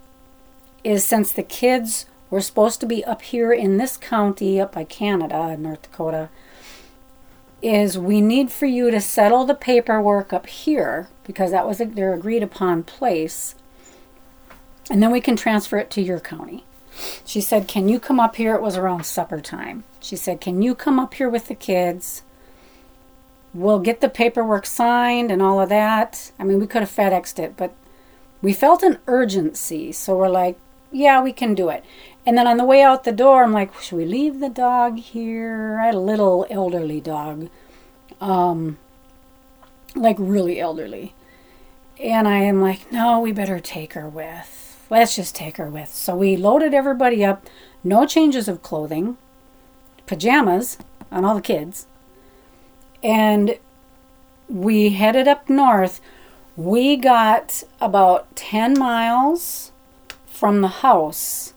is 0.83 1.05
since 1.05 1.31
the 1.31 1.43
kids 1.43 2.05
were 2.29 2.41
supposed 2.41 2.81
to 2.81 2.85
be 2.85 3.03
up 3.05 3.21
here 3.21 3.53
in 3.53 3.77
this 3.77 3.95
county, 3.95 4.59
up 4.59 4.73
by 4.73 4.83
Canada, 4.83 5.55
North 5.55 5.83
Dakota, 5.83 6.27
is 7.61 7.97
we 7.97 8.19
need 8.19 8.51
for 8.51 8.65
you 8.65 8.91
to 8.91 8.99
settle 8.99 9.45
the 9.45 9.55
paperwork 9.55 10.33
up 10.33 10.47
here 10.47 11.07
because 11.23 11.51
that 11.51 11.65
was 11.65 11.77
their 11.77 12.13
agreed 12.13 12.43
upon 12.43 12.83
place. 12.83 13.55
And 14.91 15.01
then 15.01 15.11
we 15.11 15.21
can 15.21 15.37
transfer 15.37 15.77
it 15.77 15.89
to 15.91 16.01
your 16.01 16.19
county. 16.19 16.65
She 17.25 17.41
said, 17.41 17.67
Can 17.67 17.87
you 17.87 17.99
come 17.99 18.19
up 18.19 18.35
here? 18.35 18.55
It 18.55 18.61
was 18.61 18.77
around 18.77 19.05
supper 19.05 19.41
time. 19.41 19.83
She 19.99 20.15
said, 20.15 20.41
Can 20.41 20.61
you 20.61 20.75
come 20.75 20.99
up 20.99 21.13
here 21.13 21.29
with 21.29 21.47
the 21.47 21.55
kids? 21.55 22.23
We'll 23.53 23.79
get 23.79 24.01
the 24.01 24.09
paperwork 24.09 24.65
signed 24.65 25.31
and 25.31 25.41
all 25.41 25.59
of 25.59 25.69
that. 25.69 26.31
I 26.37 26.43
mean, 26.43 26.59
we 26.59 26.67
could 26.67 26.81
have 26.81 26.91
FedExed 26.91 27.39
it, 27.39 27.57
but 27.57 27.73
we 28.41 28.53
felt 28.53 28.83
an 28.83 28.99
urgency. 29.07 29.91
So 29.91 30.17
we're 30.17 30.29
like, 30.29 30.57
Yeah, 30.91 31.21
we 31.21 31.33
can 31.33 31.53
do 31.53 31.69
it. 31.69 31.83
And 32.25 32.37
then 32.37 32.47
on 32.47 32.57
the 32.57 32.65
way 32.65 32.81
out 32.81 33.03
the 33.03 33.11
door, 33.11 33.43
I'm 33.43 33.53
like, 33.53 33.79
Should 33.79 33.97
we 33.97 34.05
leave 34.05 34.39
the 34.39 34.49
dog 34.49 34.97
here? 34.97 35.79
I 35.81 35.87
had 35.87 35.95
a 35.95 35.99
little 35.99 36.45
elderly 36.49 37.01
dog, 37.01 37.49
um, 38.19 38.77
like 39.95 40.17
really 40.19 40.59
elderly. 40.59 41.13
And 41.99 42.27
I 42.27 42.39
am 42.39 42.61
like, 42.61 42.91
No, 42.91 43.19
we 43.19 43.31
better 43.31 43.59
take 43.59 43.93
her 43.93 44.09
with. 44.09 44.66
Let's 44.89 45.15
just 45.15 45.35
take 45.35 45.57
her 45.57 45.69
with. 45.69 45.89
So 45.89 46.15
we 46.15 46.37
loaded 46.37 46.73
everybody 46.73 47.25
up, 47.25 47.45
no 47.83 48.05
changes 48.05 48.47
of 48.47 48.61
clothing 48.61 49.17
pajamas 50.05 50.77
on 51.11 51.25
all 51.25 51.35
the 51.35 51.41
kids. 51.41 51.85
And 53.03 53.59
we 54.47 54.89
headed 54.89 55.27
up 55.27 55.49
north. 55.49 55.99
We 56.55 56.95
got 56.95 57.63
about 57.81 58.35
10 58.35 58.79
miles 58.79 59.71
from 60.25 60.61
the 60.61 60.67
house, 60.67 61.53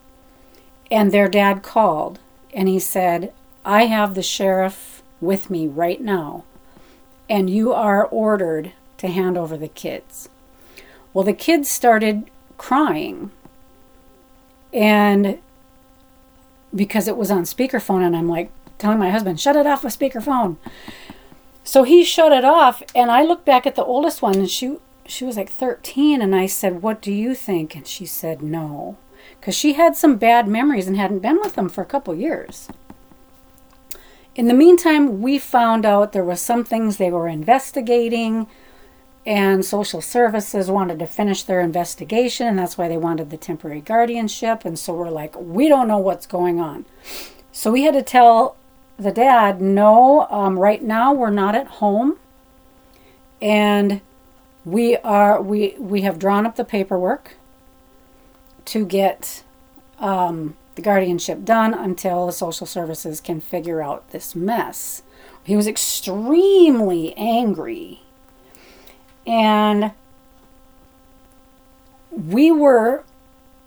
and 0.91 1.13
their 1.13 1.29
dad 1.29 1.63
called 1.63 2.19
and 2.53 2.69
he 2.69 2.79
said, 2.79 3.33
I 3.65 3.87
have 3.87 4.15
the 4.15 4.23
sheriff 4.23 5.03
with 5.21 5.51
me 5.51 5.67
right 5.67 6.01
now, 6.01 6.45
and 7.29 7.51
you 7.51 7.73
are 7.73 8.07
ordered 8.07 8.73
to 8.99 9.09
hand 9.09 9.37
over 9.37 9.57
the 9.57 9.69
kids. 9.69 10.29
Well, 11.13 11.25
the 11.25 11.33
kids 11.33 11.71
started 11.71 12.25
crying, 12.61 13.31
and 14.73 15.38
because 16.75 17.09
it 17.09 17.17
was 17.17 17.31
on 17.31 17.43
speakerphone 17.43 18.07
and 18.07 18.14
I'm 18.14 18.29
like, 18.29 18.50
telling 18.76 18.99
my 18.99 19.11
husband, 19.11 19.40
shut 19.40 19.57
it 19.57 19.67
off 19.67 19.83
with 19.83 19.99
speakerphone. 19.99 20.57
So 21.64 21.85
he 21.85 22.05
shut 22.05 22.33
it 22.33 22.45
off, 22.45 22.83
and 22.95 23.11
I 23.11 23.23
looked 23.23 23.47
back 23.47 23.67
at 23.67 23.76
the 23.76 23.85
oldest 23.85 24.21
one, 24.23 24.37
and 24.37 24.50
she 24.50 24.76
she 25.07 25.25
was 25.25 25.37
like 25.37 25.50
13, 25.50 26.21
and 26.23 26.37
I 26.37 26.47
said, 26.47 26.83
"What 26.83 27.00
do 27.00 27.12
you 27.12 27.35
think?" 27.35 27.75
And 27.75 27.87
she 27.87 28.07
said, 28.07 28.43
"No," 28.43 28.97
because 29.38 29.55
she 29.55 29.73
had 29.73 29.97
some 29.97 30.17
bad 30.17 30.47
memories 30.47 30.87
and 30.87 30.97
hadn't 30.97 31.21
been 31.21 31.40
with 31.40 31.55
them 31.55 31.69
for 31.69 31.83
a 31.83 31.93
couple 31.95 32.14
years. 32.14 32.69
In 34.35 34.49
the 34.49 34.55
meantime, 34.55 35.21
we 35.21 35.38
found 35.38 35.85
out 35.85 36.12
there 36.12 36.25
was 36.25 36.40
some 36.40 36.64
things 36.64 36.97
they 36.97 37.11
were 37.11 37.26
investigating, 37.26 38.47
and 39.27 39.65
social 39.65 40.00
services 40.00 40.71
wanted 40.71 40.99
to 40.99 41.07
finish 41.07 41.43
their 41.43 41.61
investigation, 41.61 42.47
and 42.47 42.59
that's 42.59 42.79
why 42.79 42.89
they 42.89 42.97
wanted 42.97 43.31
the 43.31 43.37
temporary 43.37 43.81
guardianship. 43.81 44.65
And 44.65 44.79
so 44.79 44.95
we're 44.95 45.11
like, 45.11 45.39
we 45.39 45.69
don't 45.69 45.89
know 45.89 45.99
what's 45.99 46.27
going 46.27 46.59
on. 46.61 46.87
So 47.53 47.71
we 47.71 47.83
had 47.83 47.95
to 47.95 48.03
tell 48.03 48.57
the 48.99 49.12
dad, 49.12 49.61
no, 49.61 50.27
um, 50.31 50.59
right 50.59 50.83
now 50.83 51.12
we're 51.12 51.31
not 51.31 51.55
at 51.55 51.67
home, 51.67 52.19
and 53.43 54.00
we 54.65 54.97
are 54.99 55.41
we 55.41 55.75
we 55.79 56.03
have 56.03 56.19
drawn 56.19 56.45
up 56.47 56.57
the 56.57 56.65
paperwork 56.65 57.37
to 58.67 58.85
get 58.85 59.43
um, 59.99 60.57
the 60.75 60.83
guardianship 60.83 61.45
done 61.45 61.75
until 61.75 62.27
the 62.27 62.33
social 62.33 62.67
services 62.67 63.21
can 63.21 63.41
figure 63.41 63.83
out 63.83 64.11
this 64.11 64.35
mess. 64.35 65.03
He 65.43 65.57
was 65.57 65.67
extremely 65.67 67.15
angry. 67.17 68.03
And 69.27 69.93
we 72.11 72.50
were, 72.50 73.05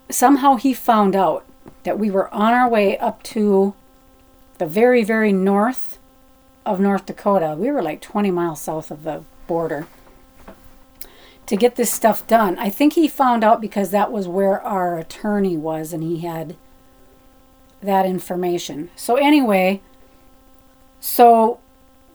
somehow 0.09 0.55
he 0.55 0.73
found 0.73 1.15
out 1.15 1.45
that 1.83 1.99
we 1.99 2.09
were 2.09 2.33
on 2.33 2.53
our 2.53 2.69
way 2.69 2.97
up 2.97 3.23
to 3.23 3.73
the 4.57 4.65
very, 4.65 5.03
very 5.03 5.31
north 5.31 5.99
of 6.65 6.79
North 6.79 7.05
Dakota. 7.05 7.55
We 7.57 7.71
were 7.71 7.81
like 7.81 8.01
20 8.01 8.31
miles 8.31 8.61
south 8.61 8.91
of 8.91 9.03
the 9.03 9.23
border 9.47 9.87
to 11.45 11.55
get 11.55 11.75
this 11.75 11.91
stuff 11.91 12.25
done. 12.27 12.57
I 12.57 12.69
think 12.69 12.93
he 12.93 13.07
found 13.07 13.43
out 13.43 13.59
because 13.59 13.91
that 13.91 14.11
was 14.11 14.27
where 14.27 14.61
our 14.61 14.97
attorney 14.97 15.57
was 15.57 15.91
and 15.93 16.01
he 16.01 16.19
had 16.19 16.55
that 17.81 18.05
information. 18.05 18.89
So, 18.95 19.15
anyway, 19.15 19.81
so 20.99 21.59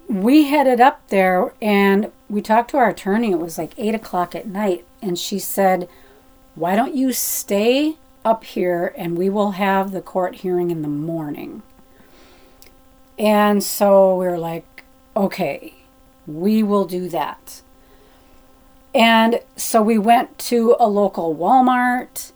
we 0.08 0.44
headed 0.44 0.80
up 0.80 1.06
there 1.08 1.52
and 1.60 2.10
we 2.28 2.42
talked 2.42 2.70
to 2.70 2.76
our 2.76 2.90
attorney. 2.90 3.32
It 3.32 3.38
was 3.38 3.58
like 3.58 3.72
8 3.78 3.94
o'clock 3.94 4.34
at 4.34 4.46
night. 4.46 4.84
And 5.00 5.18
she 5.18 5.38
said, 5.38 5.88
Why 6.54 6.76
don't 6.76 6.94
you 6.94 7.12
stay 7.12 7.96
up 8.24 8.44
here 8.44 8.92
and 8.96 9.16
we 9.16 9.30
will 9.30 9.52
have 9.52 9.92
the 9.92 10.02
court 10.02 10.36
hearing 10.36 10.70
in 10.70 10.82
the 10.82 10.88
morning? 10.88 11.62
And 13.18 13.62
so 13.62 14.16
we 14.16 14.26
were 14.26 14.38
like, 14.38 14.84
Okay, 15.16 15.74
we 16.26 16.62
will 16.62 16.84
do 16.84 17.08
that. 17.08 17.62
And 18.94 19.40
so 19.56 19.82
we 19.82 19.98
went 19.98 20.38
to 20.38 20.76
a 20.78 20.88
local 20.88 21.34
Walmart 21.34 22.32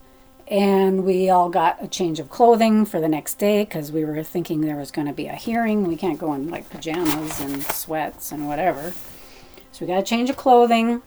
and 0.48 1.04
we 1.04 1.30
all 1.30 1.48
got 1.48 1.82
a 1.82 1.88
change 1.88 2.20
of 2.20 2.28
clothing 2.28 2.84
for 2.84 3.00
the 3.00 3.08
next 3.08 3.38
day 3.38 3.64
because 3.64 3.90
we 3.90 4.04
were 4.04 4.22
thinking 4.22 4.60
there 4.60 4.76
was 4.76 4.90
going 4.90 5.06
to 5.06 5.12
be 5.12 5.26
a 5.26 5.34
hearing. 5.34 5.88
We 5.88 5.96
can't 5.96 6.18
go 6.18 6.34
in 6.34 6.50
like 6.50 6.68
pajamas 6.68 7.40
and 7.40 7.62
sweats 7.62 8.32
and 8.32 8.46
whatever. 8.46 8.92
So 9.72 9.84
we 9.84 9.92
got 9.92 9.98
a 9.98 10.02
change 10.02 10.30
of 10.30 10.36
clothing. 10.36 11.02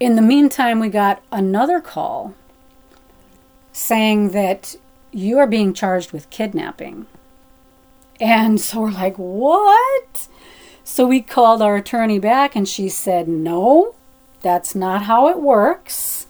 In 0.00 0.16
the 0.16 0.22
meantime, 0.22 0.80
we 0.80 0.88
got 0.88 1.22
another 1.30 1.80
call 1.80 2.34
saying 3.72 4.30
that 4.30 4.76
you 5.12 5.38
are 5.38 5.46
being 5.46 5.74
charged 5.74 6.12
with 6.12 6.30
kidnapping. 6.30 7.06
And 8.20 8.60
so 8.60 8.82
we're 8.82 8.90
like, 8.90 9.16
what? 9.16 10.28
So 10.84 11.06
we 11.06 11.20
called 11.20 11.60
our 11.60 11.76
attorney 11.76 12.18
back 12.18 12.54
and 12.54 12.68
she 12.68 12.88
said, 12.88 13.28
no, 13.28 13.94
that's 14.40 14.74
not 14.74 15.02
how 15.02 15.28
it 15.28 15.40
works 15.40 16.26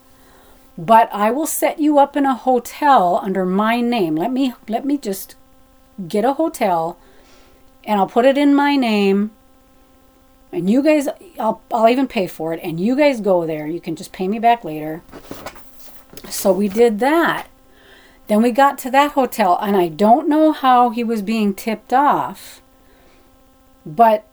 but 0.76 1.08
I 1.12 1.30
will 1.30 1.46
set 1.46 1.78
you 1.78 1.98
up 1.98 2.16
in 2.16 2.26
a 2.26 2.34
hotel 2.34 3.20
under 3.22 3.44
my 3.44 3.80
name. 3.80 4.16
Let 4.16 4.32
me 4.32 4.54
let 4.68 4.84
me 4.84 4.98
just 4.98 5.36
get 6.08 6.24
a 6.24 6.34
hotel 6.34 6.98
and 7.84 8.00
I'll 8.00 8.08
put 8.08 8.24
it 8.24 8.36
in 8.36 8.54
my 8.54 8.76
name. 8.76 9.30
And 10.54 10.70
you 10.70 10.82
guys 10.82 11.08
I'll 11.38 11.60
I'll 11.72 11.88
even 11.88 12.08
pay 12.08 12.26
for 12.26 12.52
it 12.52 12.60
and 12.62 12.80
you 12.80 12.96
guys 12.96 13.20
go 13.20 13.46
there. 13.46 13.66
You 13.66 13.80
can 13.80 13.96
just 13.96 14.12
pay 14.12 14.28
me 14.28 14.38
back 14.38 14.64
later. 14.64 15.02
So 16.28 16.52
we 16.52 16.68
did 16.68 17.00
that. 17.00 17.48
Then 18.26 18.40
we 18.40 18.50
got 18.50 18.78
to 18.78 18.90
that 18.90 19.12
hotel 19.12 19.58
and 19.60 19.76
I 19.76 19.88
don't 19.88 20.28
know 20.28 20.52
how 20.52 20.90
he 20.90 21.04
was 21.04 21.22
being 21.22 21.54
tipped 21.54 21.92
off. 21.92 22.62
But 23.84 24.24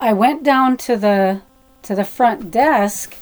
I 0.00 0.12
went 0.12 0.42
down 0.42 0.76
to 0.78 0.96
the 0.96 1.42
to 1.82 1.94
the 1.94 2.04
front 2.04 2.50
desk 2.50 3.16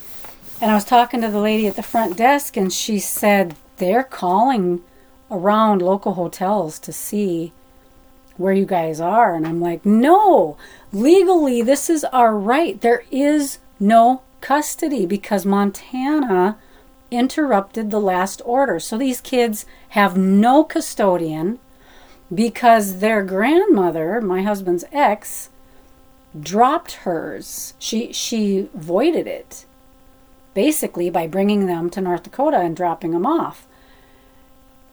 and 0.63 0.71
I 0.71 0.75
was 0.75 0.85
talking 0.85 1.21
to 1.23 1.29
the 1.29 1.41
lady 1.41 1.67
at 1.67 1.75
the 1.75 1.83
front 1.83 2.17
desk, 2.17 2.57
and 2.57 2.73
she 2.73 3.01
said 3.01 3.57
they're 3.79 4.05
calling 4.05 4.81
around 5.29 5.83
local 5.83 6.15
hotels 6.15 6.79
to 6.79 6.93
see 6.93 7.53
where 8.37 8.53
you 8.53 8.65
guys 8.65 9.01
are. 9.01 9.35
And 9.35 9.45
I'm 9.45 9.61
like, 9.61 9.85
no, 9.85 10.57
legally, 10.93 11.63
this 11.63 11.89
is 11.89 12.05
our 12.05 12.37
right. 12.37 12.81
There 12.81 13.05
is 13.11 13.59
no 13.81 14.23
custody 14.41 15.07
because 15.07 15.47
Montana 15.47 16.59
interrupted 17.11 17.91
the 17.91 18.01
last 18.01 18.43
order. 18.45 18.79
So 18.81 18.97
these 18.97 19.21
kids 19.21 19.67
have 19.91 20.17
no 20.17 20.65
custodian 20.65 21.59
because 22.35 22.99
their 22.99 23.23
grandmother, 23.23 24.21
my 24.21 24.43
husband's 24.43 24.85
ex, 24.93 25.51
dropped 26.39 26.93
hers. 26.93 27.75
She 27.79 28.13
she 28.13 28.69
voided 28.75 29.27
it 29.27 29.67
basically 30.55 31.11
by 31.11 31.27
bringing 31.27 31.67
them 31.67 31.91
to 31.91 32.01
North 32.01 32.25
Dakota 32.25 32.59
and 32.59 32.77
dropping 32.77 33.13
them 33.13 33.27
off. 33.27 33.67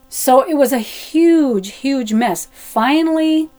So 0.08 0.42
it 0.42 0.54
was 0.54 0.72
a 0.72 0.78
huge, 0.78 1.72
huge 1.72 2.12
mess. 2.12 2.48
Finally, 2.52 3.50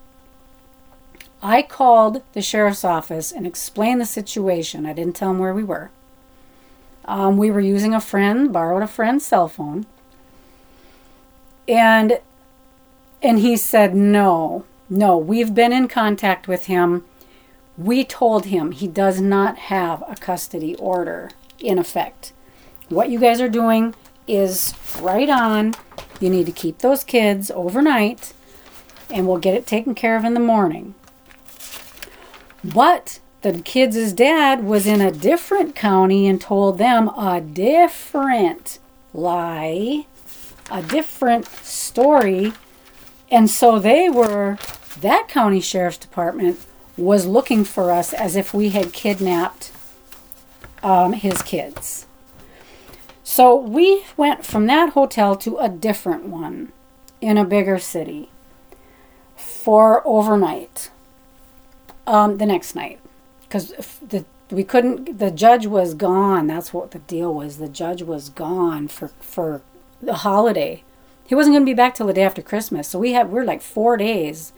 I 1.42 1.64
called 1.64 2.22
the 2.34 2.42
sheriff's 2.42 2.84
office 2.84 3.32
and 3.32 3.48
explained 3.48 4.00
the 4.00 4.06
situation. 4.06 4.86
I 4.86 4.94
didn't 4.94 5.16
tell 5.16 5.30
them 5.30 5.40
where 5.40 5.54
we 5.54 5.64
were. 5.64 5.90
Um, 7.06 7.38
we 7.38 7.50
were 7.50 7.60
using 7.62 7.94
a 7.94 8.02
friend, 8.02 8.54
borrowed 8.54 8.84
a 8.84 8.88
friend's 8.88 9.26
cell 9.26 9.48
phone. 9.48 9.86
And 11.68 12.20
and 13.24 13.40
he 13.40 13.56
said, 13.58 13.96
"No. 13.96 14.66
No, 14.90 15.18
we've 15.18 15.56
been 15.56 15.72
in 15.72 15.88
contact 15.88 16.48
with 16.48 16.66
him. 16.66 17.06
We 17.78 18.04
told 18.04 18.48
him 18.48 18.72
he 18.72 18.88
does 18.88 19.22
not 19.22 19.58
have 19.58 20.04
a 20.08 20.16
custody 20.16 20.76
order 20.76 21.32
in 21.60 21.80
effect. 21.80 22.34
What 22.90 23.10
you 23.10 23.20
guys 23.20 23.40
are 23.40 23.50
doing 23.50 23.96
is 24.28 24.74
right 25.00 25.30
on. 25.30 25.76
You 26.20 26.30
need 26.30 26.46
to 26.48 26.52
keep 26.52 26.80
those 26.80 27.04
kids 27.04 27.50
overnight 27.52 28.34
and 29.10 29.28
we'll 29.28 29.38
get 29.38 29.56
it 29.56 29.66
taken 29.66 29.96
care 29.96 30.18
of 30.18 30.26
in 30.26 30.34
the 30.34 30.40
morning. 30.40 30.96
But 32.64 33.20
the 33.42 33.60
kids' 33.62 34.14
dad 34.14 34.64
was 34.64 34.86
in 34.86 35.02
a 35.02 35.12
different 35.12 35.76
county 35.76 36.28
and 36.28 36.40
told 36.40 36.78
them 36.78 37.10
a 37.10 37.42
different 37.42 38.80
lie, 39.14 40.06
a 40.70 40.84
different 40.84 41.48
story. 41.48 42.54
And 43.32 43.50
so 43.50 43.80
they 43.80 44.10
were, 44.10 44.58
that 45.00 45.28
county 45.28 45.60
sheriff's 45.60 45.98
department 45.98 46.60
was 46.98 47.26
looking 47.26 47.64
for 47.64 47.92
us 47.92 48.14
as 48.14 48.36
if 48.36 48.54
we 48.54 48.70
had 48.70 48.94
kidnapped 48.94 49.72
um, 50.84 51.14
his 51.14 51.42
kids. 51.42 52.06
So 53.24 53.56
we 53.56 54.04
went 54.18 54.46
from 54.46 54.68
that 54.68 54.90
hotel 54.90 55.36
to 55.38 55.58
a 55.58 55.70
different 55.70 56.26
one 56.26 56.74
in 57.22 57.38
a 57.38 57.46
bigger 57.46 57.80
city 57.80 58.30
for 59.36 60.06
overnight. 60.06 60.92
Um, 62.08 62.38
the 62.38 62.46
next 62.46 62.76
night, 62.76 63.00
because 63.42 63.70
the 64.02 64.26
we 64.52 64.64
couldn't. 64.64 65.18
The 65.18 65.32
judge 65.32 65.66
was 65.66 65.94
gone. 65.94 66.48
That's 66.48 66.74
what 66.74 66.92
the 66.92 67.00
deal 67.00 67.34
was. 67.34 67.58
The 67.58 67.70
judge 67.70 68.04
was 68.04 68.30
gone 68.30 68.88
for 68.88 69.08
for 69.20 69.62
the 70.02 70.16
holiday. 70.16 70.84
He 71.26 71.36
wasn't 71.36 71.54
going 71.54 71.66
to 71.66 71.70
be 71.70 71.76
back 71.76 71.96
till 71.96 72.08
the 72.08 72.14
day 72.14 72.24
after 72.24 72.42
Christmas. 72.42 72.90
So 72.90 73.00
we 73.00 73.14
had 73.14 73.32
we're 73.32 73.46
like 73.46 73.62
four 73.62 73.96
days. 73.96 74.52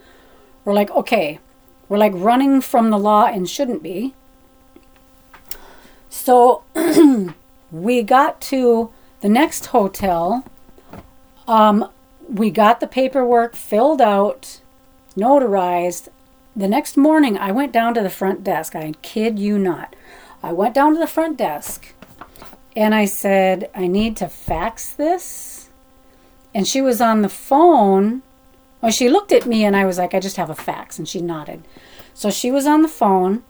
We're 0.65 0.73
like 0.73 0.89
okay, 0.91 1.39
we're 1.87 1.97
like 1.97 2.13
running 2.15 2.61
from 2.61 2.89
the 2.89 2.97
law 2.97 3.25
and 3.25 3.47
shouldn't 3.47 3.83
be. 3.83 4.15
So 6.09 6.63
we 7.71 8.01
got 8.01 8.41
to 8.41 8.91
the 9.21 9.29
next 9.29 9.67
hotel. 9.67 10.43
Um, 11.47 11.89
we 12.27 12.49
got 12.49 12.79
the 12.79 12.87
paperwork 12.87 13.55
filled 13.55 14.01
out, 14.01 14.61
notarized. 15.15 16.07
The 16.55 16.67
next 16.67 16.97
morning, 16.97 17.37
I 17.37 17.51
went 17.51 17.71
down 17.71 17.93
to 17.95 18.01
the 18.01 18.09
front 18.09 18.43
desk. 18.43 18.75
I 18.75 18.93
kid 19.01 19.39
you 19.39 19.57
not. 19.57 19.95
I 20.43 20.53
went 20.53 20.75
down 20.75 20.93
to 20.93 20.99
the 20.99 21.07
front 21.07 21.37
desk 21.37 21.93
and 22.75 22.93
I 22.93 23.05
said, 23.05 23.69
I 23.75 23.87
need 23.87 24.17
to 24.17 24.27
fax 24.27 24.91
this. 24.93 25.69
And 26.53 26.67
she 26.67 26.81
was 26.81 27.01
on 27.01 27.21
the 27.21 27.29
phone 27.29 28.21
Well, 28.81 28.91
she 28.91 29.07
looked 29.09 29.31
at 29.31 29.45
me 29.45 29.63
and 29.63 29.77
I 29.77 29.85
was 29.85 29.97
like, 29.97 30.13
I 30.13 30.19
just 30.19 30.35
have 30.35 30.49
a 30.49 30.55
fax. 30.55 30.99
And 30.99 31.07
she 31.07 31.21
nodded. 31.21 31.63
So 32.13 32.29
she 32.29 32.51
was 32.51 32.67
on 32.67 32.81
the 32.81 32.89
phone. 32.89 33.43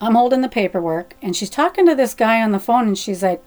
I'm 0.00 0.14
holding 0.14 0.42
the 0.42 0.48
paperwork. 0.48 1.16
And 1.20 1.34
she's 1.34 1.50
talking 1.50 1.86
to 1.86 1.96
this 1.96 2.14
guy 2.14 2.40
on 2.40 2.52
the 2.52 2.60
phone. 2.60 2.86
And 2.86 2.96
she's 2.96 3.22
like, 3.22 3.44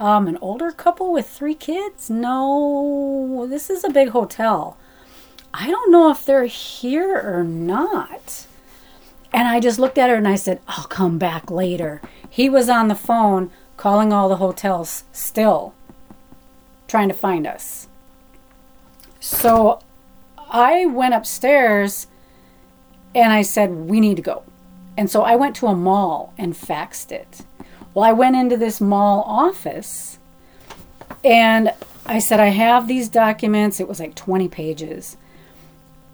um, 0.00 0.26
an 0.26 0.36
older 0.40 0.72
couple 0.72 1.12
with 1.12 1.28
three 1.28 1.54
kids? 1.54 2.10
No, 2.10 3.46
this 3.48 3.70
is 3.70 3.84
a 3.84 3.90
big 3.90 4.08
hotel. 4.08 4.76
I 5.56 5.68
don't 5.68 5.92
know 5.92 6.10
if 6.10 6.26
they're 6.26 6.46
here 6.46 7.16
or 7.16 7.44
not. 7.44 8.46
And 9.32 9.46
I 9.46 9.60
just 9.60 9.78
looked 9.78 9.98
at 9.98 10.10
her 10.10 10.16
and 10.16 10.26
I 10.26 10.34
said, 10.34 10.60
I'll 10.66 10.84
come 10.84 11.16
back 11.16 11.48
later. 11.48 12.02
He 12.28 12.48
was 12.48 12.68
on 12.68 12.88
the 12.88 12.96
phone 12.96 13.52
calling 13.76 14.12
all 14.12 14.28
the 14.28 14.36
hotels 14.36 15.04
still, 15.12 15.72
trying 16.88 17.06
to 17.08 17.14
find 17.14 17.46
us. 17.46 17.86
So 19.20 19.80
I 20.50 20.86
went 20.86 21.14
upstairs 21.14 22.08
and 23.14 23.32
I 23.32 23.42
said, 23.42 23.70
We 23.70 24.00
need 24.00 24.16
to 24.16 24.22
go. 24.22 24.42
And 24.96 25.08
so 25.08 25.22
I 25.22 25.36
went 25.36 25.54
to 25.56 25.68
a 25.68 25.76
mall 25.76 26.32
and 26.36 26.54
faxed 26.54 27.12
it. 27.12 27.42
Well, 27.94 28.04
I 28.04 28.12
went 28.12 28.34
into 28.34 28.56
this 28.56 28.80
mall 28.80 29.22
office 29.22 30.18
and 31.22 31.72
I 32.06 32.18
said, 32.18 32.40
I 32.40 32.48
have 32.48 32.88
these 32.88 33.08
documents. 33.08 33.78
It 33.78 33.86
was 33.86 34.00
like 34.00 34.16
20 34.16 34.48
pages. 34.48 35.16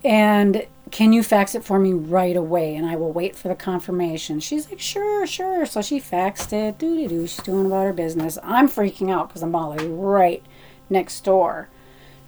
And 0.04 0.66
can 0.90 1.12
you 1.12 1.22
fax 1.22 1.54
it 1.54 1.64
for 1.64 1.78
me 1.78 1.92
right 1.92 2.36
away? 2.36 2.74
And 2.74 2.86
I 2.86 2.96
will 2.96 3.12
wait 3.12 3.36
for 3.36 3.48
the 3.48 3.54
confirmation. 3.54 4.40
She's 4.40 4.68
like, 4.68 4.80
sure, 4.80 5.26
sure. 5.26 5.66
So 5.66 5.82
she 5.82 6.00
faxed 6.00 6.52
it. 6.52 6.78
Doo 6.78 6.96
doo 6.96 7.08
doo. 7.08 7.26
She's 7.26 7.44
doing 7.44 7.66
about 7.66 7.84
her 7.84 7.92
business. 7.92 8.38
I'm 8.42 8.68
freaking 8.68 9.10
out 9.10 9.28
because 9.28 9.42
I'm 9.42 9.52
Molly 9.52 9.86
right 9.86 10.42
next 10.88 11.22
door 11.22 11.68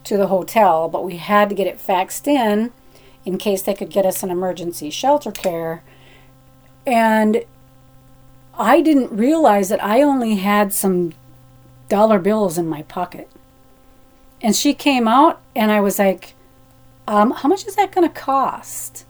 to 0.04 0.16
the 0.16 0.28
hotel, 0.28 0.88
but 0.88 1.04
we 1.04 1.16
had 1.16 1.48
to 1.48 1.54
get 1.54 1.66
it 1.66 1.78
faxed 1.78 2.26
in 2.26 2.72
in 3.24 3.38
case 3.38 3.62
they 3.62 3.74
could 3.74 3.90
get 3.90 4.06
us 4.06 4.22
an 4.22 4.30
emergency 4.30 4.90
shelter 4.90 5.30
care. 5.30 5.82
And 6.86 7.44
I 8.58 8.80
didn't 8.80 9.16
realize 9.16 9.68
that 9.68 9.82
I 9.82 10.02
only 10.02 10.36
had 10.36 10.72
some 10.72 11.12
dollar 11.88 12.18
bills 12.18 12.58
in 12.58 12.68
my 12.68 12.82
pocket. 12.82 13.30
And 14.40 14.56
she 14.56 14.74
came 14.74 15.06
out, 15.06 15.40
and 15.54 15.70
I 15.70 15.80
was 15.80 16.00
like, 16.00 16.34
um, 17.06 17.32
How 17.32 17.48
much 17.48 17.66
is 17.66 17.76
that 17.76 17.92
going 17.92 18.08
to 18.08 18.14
cost? 18.14 19.04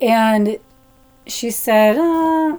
And 0.00 0.58
she 1.26 1.50
said, 1.50 1.96
uh, 1.96 2.58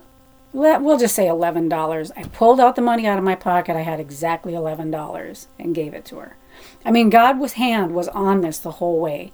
We'll 0.54 1.00
just 1.00 1.16
say 1.16 1.26
$11. 1.26 2.12
I 2.16 2.24
pulled 2.26 2.60
out 2.60 2.76
the 2.76 2.82
money 2.84 3.08
out 3.08 3.18
of 3.18 3.24
my 3.24 3.34
pocket. 3.34 3.76
I 3.76 3.82
had 3.82 4.00
exactly 4.00 4.54
$11 4.54 5.48
and 5.58 5.74
gave 5.74 5.96
it 5.96 6.06
to 6.06 6.18
her. 6.18 6.38
I 6.86 6.92
mean, 6.92 7.10
God's 7.10 7.54
hand 7.54 7.96
was 7.96 8.08
on 8.10 8.42
this 8.42 8.60
the 8.60 8.74
whole 8.74 9.00
way. 9.00 9.32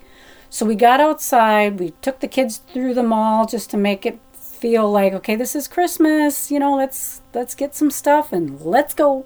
So 0.49 0.65
we 0.65 0.75
got 0.75 1.01
outside. 1.01 1.77
We 1.77 1.91
took 2.01 2.21
the 2.21 2.27
kids 2.29 2.57
through 2.57 2.93
the 2.93 3.03
mall 3.03 3.45
just 3.45 3.69
to 3.71 3.77
make 3.77 4.05
it 4.05 4.19
feel 4.59 4.91
like 4.91 5.13
okay 5.13 5.38
this 5.38 5.55
is 5.55 5.69
christmas 5.69 6.51
you 6.51 6.59
know 6.59 6.75
let's 6.75 7.21
let's 7.33 7.55
get 7.55 7.73
some 7.73 7.89
stuff 7.89 8.33
and 8.33 8.59
let's 8.59 8.93
go 8.93 9.25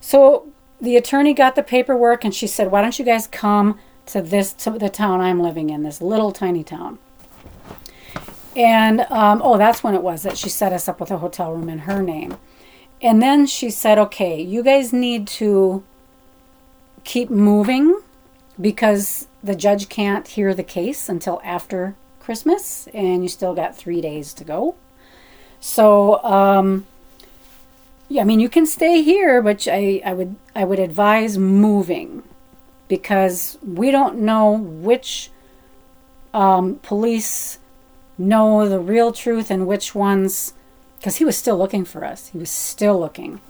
so 0.00 0.46
the 0.80 0.96
attorney 0.96 1.34
got 1.34 1.56
the 1.56 1.62
paperwork 1.64 2.24
and 2.24 2.32
she 2.32 2.46
said 2.46 2.70
why 2.70 2.80
don't 2.80 2.96
you 2.96 3.04
guys 3.04 3.26
come 3.26 3.76
to 4.06 4.22
this 4.22 4.52
to 4.52 4.70
the 4.70 4.88
town 4.88 5.20
i'm 5.20 5.40
living 5.40 5.70
in 5.70 5.82
this 5.82 6.00
little 6.00 6.32
tiny 6.32 6.64
town. 6.64 6.98
And 8.54 9.02
um, 9.10 9.42
oh 9.44 9.58
that's 9.58 9.82
when 9.82 9.94
it 9.94 10.02
was 10.02 10.22
that 10.22 10.38
she 10.38 10.48
set 10.48 10.72
us 10.72 10.88
up 10.88 11.00
with 11.00 11.10
a 11.10 11.18
hotel 11.18 11.52
room 11.52 11.68
in 11.68 11.80
her 11.80 12.02
name. 12.02 12.36
And 13.02 13.20
then 13.22 13.46
she 13.46 13.70
said 13.70 13.98
okay 13.98 14.40
you 14.40 14.62
guys 14.62 14.92
need 14.92 15.26
to 15.28 15.84
keep 17.04 17.30
moving 17.30 18.00
because 18.60 19.28
the 19.42 19.54
judge 19.54 19.88
can't 19.88 20.26
hear 20.26 20.54
the 20.54 20.64
case 20.64 21.08
until 21.08 21.40
after 21.44 21.94
Christmas, 22.20 22.88
and 22.92 23.22
you 23.22 23.28
still 23.28 23.54
got 23.54 23.76
three 23.76 24.00
days 24.00 24.34
to 24.34 24.42
go. 24.42 24.74
So, 25.60 26.22
um, 26.24 26.86
yeah, 28.08 28.22
I 28.22 28.24
mean, 28.24 28.40
you 28.40 28.48
can 28.48 28.66
stay 28.66 29.02
here, 29.02 29.40
but 29.40 29.68
I, 29.70 30.02
I 30.04 30.12
would 30.12 30.36
I 30.54 30.64
would 30.64 30.78
advise 30.78 31.38
moving 31.38 32.24
because 32.88 33.58
we 33.66 33.90
don't 33.90 34.18
know 34.18 34.52
which 34.52 35.30
um, 36.32 36.76
police 36.76 37.58
know 38.18 38.68
the 38.68 38.80
real 38.80 39.12
truth 39.12 39.50
and 39.50 39.66
which 39.66 39.94
ones. 39.94 40.54
Because 40.98 41.16
he 41.16 41.24
was 41.24 41.36
still 41.36 41.58
looking 41.58 41.84
for 41.84 42.04
us. 42.04 42.28
He 42.28 42.38
was 42.38 42.50
still 42.50 42.98
looking. 42.98 43.40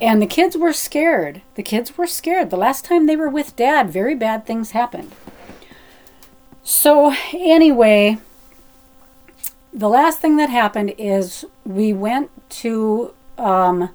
And 0.00 0.22
the 0.22 0.26
kids 0.26 0.56
were 0.56 0.72
scared. 0.72 1.42
The 1.56 1.62
kids 1.62 1.98
were 1.98 2.06
scared. 2.06 2.50
The 2.50 2.56
last 2.56 2.84
time 2.84 3.06
they 3.06 3.16
were 3.16 3.28
with 3.28 3.56
dad, 3.56 3.90
very 3.90 4.14
bad 4.14 4.46
things 4.46 4.70
happened. 4.70 5.12
So, 6.62 7.14
anyway, 7.32 8.18
the 9.72 9.88
last 9.88 10.20
thing 10.20 10.36
that 10.36 10.50
happened 10.50 10.94
is 10.98 11.44
we 11.64 11.92
went 11.92 12.30
to 12.50 13.14
um, 13.36 13.90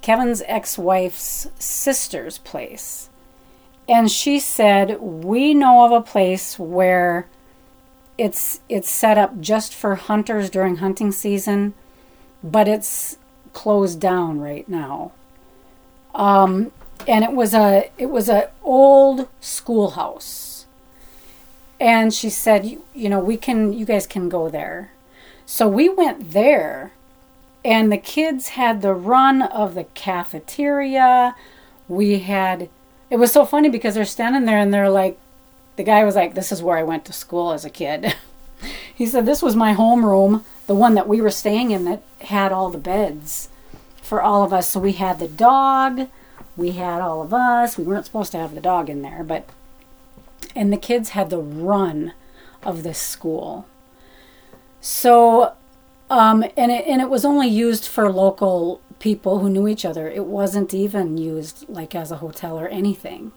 Kevin's 0.00 0.42
ex 0.46 0.78
wife's 0.78 1.48
sister's 1.58 2.38
place. 2.38 3.08
And 3.88 4.10
she 4.10 4.38
said, 4.38 5.00
We 5.00 5.54
know 5.54 5.84
of 5.84 5.92
a 5.92 6.00
place 6.00 6.58
where 6.58 7.28
it's 8.16 8.60
it's 8.68 8.90
set 8.90 9.18
up 9.18 9.40
just 9.40 9.74
for 9.74 9.94
hunters 9.96 10.50
during 10.50 10.76
hunting 10.76 11.12
season, 11.12 11.74
but 12.42 12.68
it's 12.68 13.18
closed 13.52 14.00
down 14.00 14.40
right 14.40 14.68
now. 14.68 15.12
Um, 16.14 16.72
and 17.08 17.24
it 17.24 17.32
was 17.32 17.54
a 17.54 17.90
it 17.98 18.06
was 18.06 18.28
a 18.28 18.50
old 18.62 19.28
schoolhouse 19.40 20.52
and 21.82 22.14
she 22.14 22.30
said, 22.30 22.64
you, 22.64 22.84
you 22.94 23.08
know, 23.08 23.18
we 23.18 23.36
can, 23.36 23.72
you 23.72 23.84
guys 23.84 24.06
can 24.06 24.28
go 24.28 24.48
there. 24.48 24.92
So 25.44 25.66
we 25.66 25.88
went 25.88 26.30
there, 26.30 26.92
and 27.64 27.90
the 27.90 27.98
kids 27.98 28.50
had 28.50 28.82
the 28.82 28.94
run 28.94 29.42
of 29.42 29.74
the 29.74 29.82
cafeteria. 29.82 31.34
We 31.88 32.20
had, 32.20 32.68
it 33.12 33.18
was 33.18 33.30
so 33.30 33.44
funny 33.44 33.68
because 33.68 33.94
they're 33.94 34.06
standing 34.06 34.46
there 34.46 34.56
and 34.56 34.72
they're 34.72 34.88
like, 34.88 35.18
the 35.76 35.82
guy 35.82 36.02
was 36.02 36.14
like, 36.14 36.34
This 36.34 36.50
is 36.50 36.62
where 36.62 36.78
I 36.78 36.82
went 36.82 37.04
to 37.04 37.12
school 37.12 37.52
as 37.52 37.62
a 37.62 37.68
kid. 37.68 38.14
he 38.94 39.04
said, 39.04 39.26
This 39.26 39.42
was 39.42 39.54
my 39.54 39.74
homeroom, 39.74 40.44
the 40.66 40.74
one 40.74 40.94
that 40.94 41.06
we 41.06 41.20
were 41.20 41.30
staying 41.30 41.72
in 41.72 41.84
that 41.84 42.02
had 42.22 42.52
all 42.52 42.70
the 42.70 42.78
beds 42.78 43.50
for 44.00 44.22
all 44.22 44.42
of 44.42 44.54
us. 44.54 44.70
So 44.70 44.80
we 44.80 44.92
had 44.92 45.18
the 45.18 45.28
dog, 45.28 46.08
we 46.56 46.72
had 46.72 47.02
all 47.02 47.20
of 47.20 47.34
us. 47.34 47.76
We 47.76 47.84
weren't 47.84 48.06
supposed 48.06 48.32
to 48.32 48.38
have 48.38 48.54
the 48.54 48.62
dog 48.62 48.88
in 48.88 49.02
there, 49.02 49.22
but 49.22 49.46
and 50.56 50.72
the 50.72 50.78
kids 50.78 51.10
had 51.10 51.28
the 51.28 51.38
run 51.38 52.14
of 52.62 52.82
this 52.82 52.98
school. 52.98 53.66
So, 54.80 55.52
um, 56.08 56.44
and 56.56 56.72
it, 56.72 56.86
and 56.86 57.02
it 57.02 57.10
was 57.10 57.26
only 57.26 57.48
used 57.48 57.86
for 57.86 58.10
local 58.10 58.80
people 59.02 59.40
who 59.40 59.50
knew 59.50 59.68
each 59.68 59.84
other. 59.84 60.08
It 60.08 60.24
wasn't 60.24 60.72
even 60.72 61.18
used 61.18 61.68
like 61.68 61.94
as 61.94 62.10
a 62.10 62.16
hotel 62.16 62.58
or 62.58 62.68
anything. 62.68 63.32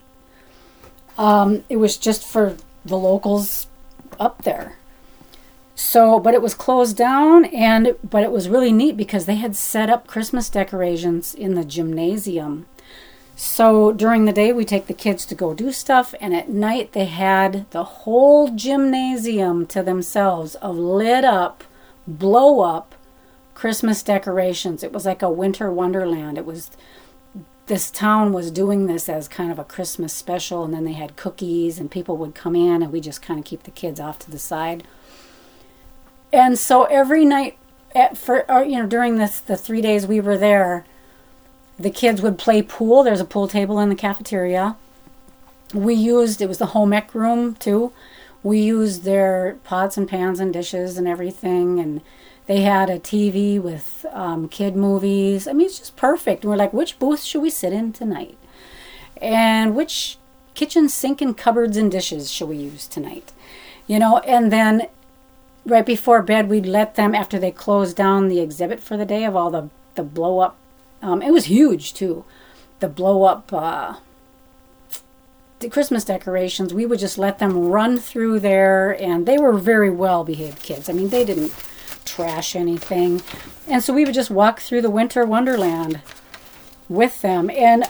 Um, 1.17 1.65
it 1.67 1.77
was 1.77 1.97
just 1.97 2.23
for 2.23 2.55
the 2.85 2.97
locals 2.97 3.67
up 4.17 4.43
there. 4.43 4.77
So, 5.77 6.21
but 6.21 6.33
it 6.33 6.41
was 6.41 6.53
closed 6.53 6.95
down, 6.95 7.43
and 7.45 7.97
but 8.01 8.23
it 8.23 8.31
was 8.31 8.47
really 8.47 8.71
neat 8.71 8.95
because 8.95 9.25
they 9.25 9.35
had 9.35 9.57
set 9.57 9.89
up 9.89 10.07
Christmas 10.07 10.49
decorations 10.49 11.33
in 11.33 11.55
the 11.55 11.65
gymnasium 11.65 12.65
so 13.35 13.91
during 13.91 14.23
the 14.25 14.31
day, 14.31 14.53
we 14.53 14.63
take 14.63 14.87
the 14.87 14.93
kids 14.93 15.25
to 15.25 15.35
go 15.35 15.53
do 15.53 15.73
stuff, 15.73 16.15
and 16.21 16.33
at 16.33 16.49
night, 16.49 16.93
they 16.93 17.05
had 17.05 17.69
the 17.71 17.83
whole 17.83 18.49
gymnasium 18.49 19.65
to 19.67 19.83
themselves 19.83 20.55
of 20.55 20.77
lit 20.77 21.25
up, 21.25 21.65
blow 22.07 22.61
up 22.61 22.94
Christmas 23.55 24.03
decorations. 24.03 24.83
It 24.83 24.91
was 24.91 25.05
like 25.05 25.23
a 25.23 25.29
winter 25.31 25.71
wonderland. 25.71 26.37
It 26.37 26.45
was 26.45 26.69
this 27.65 27.89
town 27.89 28.31
was 28.31 28.51
doing 28.51 28.85
this 28.85 29.09
as 29.09 29.27
kind 29.27 29.51
of 29.51 29.57
a 29.57 29.63
Christmas 29.63 30.13
special, 30.13 30.63
and 30.63 30.71
then 30.71 30.85
they 30.85 30.93
had 30.93 31.15
cookies, 31.15 31.79
and 31.79 31.89
people 31.89 32.15
would 32.17 32.35
come 32.35 32.55
in, 32.55 32.83
and 32.83 32.91
we 32.91 33.01
just 33.01 33.23
kind 33.23 33.39
of 33.39 33.45
keep 33.45 33.63
the 33.63 33.71
kids 33.71 33.99
off 33.99 34.19
to 34.19 34.29
the 34.29 34.37
side. 34.37 34.83
And 36.31 36.59
so 36.59 36.83
every 36.83 37.25
night, 37.25 37.57
at, 37.95 38.17
for 38.17 38.49
or, 38.51 38.63
you 38.63 38.77
know, 38.77 38.85
during 38.85 39.15
this 39.15 39.39
the 39.39 39.57
three 39.57 39.81
days 39.81 40.05
we 40.05 40.19
were 40.19 40.37
there, 40.37 40.85
the 41.79 41.89
kids 41.89 42.21
would 42.21 42.37
play 42.37 42.61
pool. 42.61 43.03
There's 43.03 43.21
a 43.21 43.25
pool 43.25 43.47
table 43.47 43.79
in 43.79 43.89
the 43.89 43.95
cafeteria. 43.95 44.75
We 45.73 45.95
used, 45.95 46.41
it 46.41 46.47
was 46.47 46.57
the 46.57 46.67
home 46.67 46.93
ec 46.93 47.15
room 47.15 47.55
too. 47.55 47.91
We 48.43 48.59
used 48.59 49.03
their 49.03 49.57
pots 49.63 49.97
and 49.97 50.07
pans 50.07 50.39
and 50.39 50.53
dishes 50.53 50.97
and 50.97 51.07
everything. 51.07 51.79
And 51.79 52.01
they 52.47 52.61
had 52.61 52.89
a 52.89 52.99
TV 52.99 53.59
with 53.59 54.05
um, 54.11 54.47
kid 54.49 54.75
movies. 54.75 55.47
I 55.47 55.53
mean, 55.53 55.67
it's 55.67 55.79
just 55.79 55.95
perfect. 55.95 56.43
And 56.43 56.51
we're 56.51 56.57
like, 56.57 56.73
which 56.73 56.99
booth 56.99 57.23
should 57.23 57.41
we 57.41 57.49
sit 57.49 57.73
in 57.73 57.91
tonight? 57.91 58.37
And 59.21 59.75
which 59.75 60.17
kitchen 60.53 60.89
sink 60.89 61.21
and 61.21 61.35
cupboards 61.35 61.77
and 61.77 61.91
dishes 61.91 62.31
should 62.31 62.49
we 62.49 62.57
use 62.57 62.87
tonight? 62.87 63.33
You 63.87 63.99
know, 63.99 64.19
and 64.19 64.51
then 64.51 64.87
right 65.65 65.85
before 65.85 66.21
bed, 66.21 66.49
we'd 66.49 66.65
let 66.65 66.95
them, 66.95 67.15
after 67.15 67.39
they 67.39 67.51
closed 67.51 67.95
down 67.95 68.27
the 68.27 68.39
exhibit 68.39 68.79
for 68.79 68.97
the 68.97 69.05
day 69.05 69.23
of 69.23 69.35
all 69.35 69.49
the, 69.49 69.69
the 69.95 70.03
blow 70.03 70.39
up 70.39 70.57
um, 71.05 71.21
it 71.21 71.31
was 71.31 71.45
huge 71.45 71.93
too. 71.93 72.25
The 72.79 72.87
blow 72.87 73.23
up 73.23 73.53
uh, 73.53 73.95
the 75.59 75.69
Christmas 75.69 76.03
decorations, 76.03 76.73
we 76.73 76.85
would 76.85 76.99
just 76.99 77.17
let 77.17 77.37
them 77.37 77.67
run 77.67 77.97
through 77.97 78.39
there, 78.39 78.99
and 79.01 79.25
they 79.25 79.37
were 79.37 79.53
very 79.53 79.89
well 79.89 80.23
behaved 80.23 80.63
kids. 80.63 80.89
I 80.89 80.93
mean, 80.93 81.09
they 81.09 81.23
didn't 81.23 81.53
trash 82.05 82.55
anything. 82.55 83.21
And 83.67 83.83
so 83.83 83.93
we 83.93 84.05
would 84.05 84.13
just 84.13 84.31
walk 84.31 84.59
through 84.59 84.81
the 84.81 84.89
winter 84.89 85.25
wonderland 85.25 86.01
with 86.87 87.21
them. 87.21 87.49
And 87.49 87.85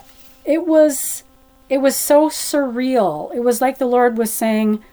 it 0.46 0.66
was 0.66 1.24
it 1.70 1.80
was 1.80 1.96
so 1.96 2.30
surreal. 2.30 3.34
It 3.34 3.40
was 3.42 3.62
like 3.62 3.78
the 3.78 3.88
Lord 3.88 4.18
was 4.18 4.32
saying, 4.32 4.84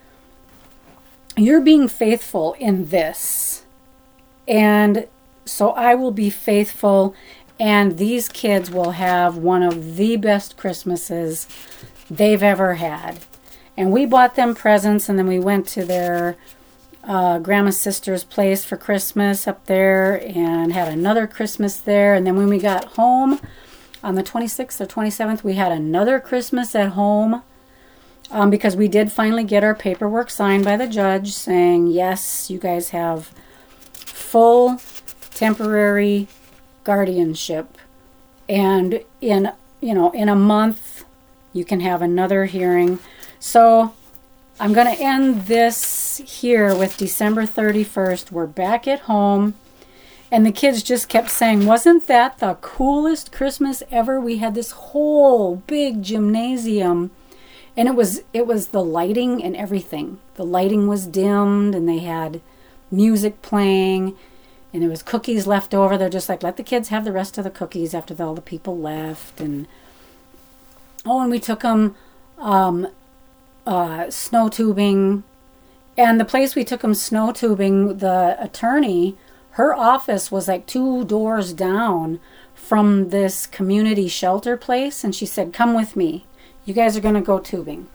You're 1.37 1.61
being 1.61 1.89
faithful 1.89 2.55
in 2.55 2.89
this. 2.89 3.65
And 4.49 5.07
so 5.45 5.71
I 5.71 5.95
will 5.95 6.11
be 6.11 6.31
faithful, 6.31 7.15
and 7.59 7.99
these 7.99 8.29
kids 8.29 8.71
will 8.71 8.93
have 8.93 9.37
one 9.37 9.63
of 9.63 9.97
the 9.97 10.17
best 10.17 10.57
Christmases 10.57 11.47
they've 12.11 12.43
ever 12.43 12.75
had. 12.75 13.21
And 13.77 13.93
we 13.93 14.07
bought 14.07 14.35
them 14.35 14.55
presents, 14.55 15.09
and 15.09 15.19
then 15.19 15.27
we 15.27 15.39
went 15.39 15.67
to 15.69 15.85
their 15.85 16.37
uh, 17.05 17.38
grandma's 17.38 17.81
sister's 17.81 18.25
place 18.25 18.65
for 18.65 18.77
Christmas 18.77 19.49
up 19.49 19.67
there 19.67 20.23
and 20.27 20.73
had 20.73 20.88
another 20.88 21.27
Christmas 21.27 21.79
there. 21.79 22.15
And 22.15 22.27
then 22.27 22.37
when 22.37 22.49
we 22.49 22.59
got 22.59 22.85
home 22.97 23.41
on 24.03 24.15
the 24.15 24.23
26th 24.23 24.81
or 24.81 24.87
27th, 24.87 25.43
we 25.43 25.55
had 25.55 25.73
another 25.73 26.21
Christmas 26.21 26.75
at 26.75 26.91
home 26.91 27.43
um, 28.31 28.51
because 28.51 28.77
we 28.77 28.88
did 28.88 29.11
finally 29.12 29.45
get 29.45 29.65
our 29.65 29.75
paperwork 29.75 30.31
signed 30.31 30.65
by 30.65 30.77
the 30.77 30.87
judge 30.87 31.33
saying, 31.33 31.88
yes, 31.88 32.51
you 32.51 32.59
guys 32.59 32.91
have 32.91 33.33
full 33.93 34.81
temporary 35.35 36.29
guardianship. 36.85 37.77
And 38.49 39.03
in, 39.21 39.53
you 39.81 39.95
know, 39.95 40.11
in 40.12 40.29
a 40.29 40.37
month, 40.37 41.05
you 41.53 41.65
can 41.65 41.81
have 41.81 42.01
another 42.01 42.47
hearing. 42.47 42.99
So 43.38 43.95
I'm 44.61 44.73
going 44.73 44.95
to 44.95 45.03
end 45.03 45.47
this 45.47 46.19
here 46.19 46.75
with 46.75 46.97
December 46.97 47.43
31st. 47.43 48.31
We're 48.31 48.47
back 48.47 48.87
at 48.87 49.01
home. 49.01 49.55
And 50.31 50.47
the 50.47 50.53
kids 50.53 50.83
just 50.83 51.09
kept 51.09 51.31
saying, 51.31 51.67
Wasn't 51.67 52.07
that 52.07 52.38
the 52.38 52.55
coolest 52.61 53.33
Christmas 53.33 53.83
ever? 53.91 54.21
We 54.21 54.38
had 54.38 54.55
this 54.55 54.71
whole 54.71 55.57
big 55.57 56.03
gymnasium. 56.03 57.11
And 57.77 57.88
it 57.88 57.95
was 57.95 58.23
it 58.33 58.47
was 58.47 58.69
the 58.69 58.85
lighting 58.85 59.43
and 59.43 59.57
everything. 59.57 60.19
The 60.35 60.45
lighting 60.45 60.87
was 60.87 61.07
dimmed 61.07 61.75
and 61.75 61.88
they 61.88 61.99
had 61.99 62.41
music 62.91 63.43
playing 63.43 64.17
and 64.73 64.83
there 64.83 64.91
was 64.91 65.03
cookies 65.03 65.47
left 65.47 65.75
over. 65.75 65.99
They're 65.99 66.09
just 66.09 66.29
like, 66.29 66.43
let 66.43 66.57
the 66.57 66.62
kids 66.62 66.88
have 66.88 67.05
the 67.05 67.12
rest 67.12 67.37
of 67.37 67.45
the 67.45 67.51
cookies 67.51 67.95
after 67.95 68.15
all 68.23 68.35
the 68.35 68.41
people 68.41 68.79
left. 68.79 69.41
And 69.41 69.67
oh, 71.05 71.21
and 71.21 71.31
we 71.31 71.41
took 71.41 71.61
them 71.61 71.95
um, 72.38 72.88
uh, 73.66 74.11
snow 74.11 74.48
tubing. 74.48 75.25
And 75.96 76.18
the 76.18 76.25
place 76.25 76.55
we 76.55 76.64
took 76.64 76.81
them 76.81 76.94
snow 76.94 77.33
tubing, 77.33 77.98
the 77.98 78.37
attorney, 78.38 79.16
her 79.53 79.75
office 79.75 80.33
was 80.33 80.48
like 80.48 80.66
two 80.66 81.05
doors 81.05 81.53
down 81.53 82.20
from 82.55 83.11
this 83.11 83.46
community 83.46 84.09
shelter 84.09 84.57
place. 84.57 85.05
And 85.05 85.14
she 85.14 85.27
said, 85.27 85.53
Come 85.53 85.75
with 85.75 85.96
me. 85.96 86.25
You 86.64 86.75
guys 86.75 86.96
are 86.96 87.01
going 87.01 87.14
to 87.14 87.20
go 87.20 87.38
tubing. 87.38 87.88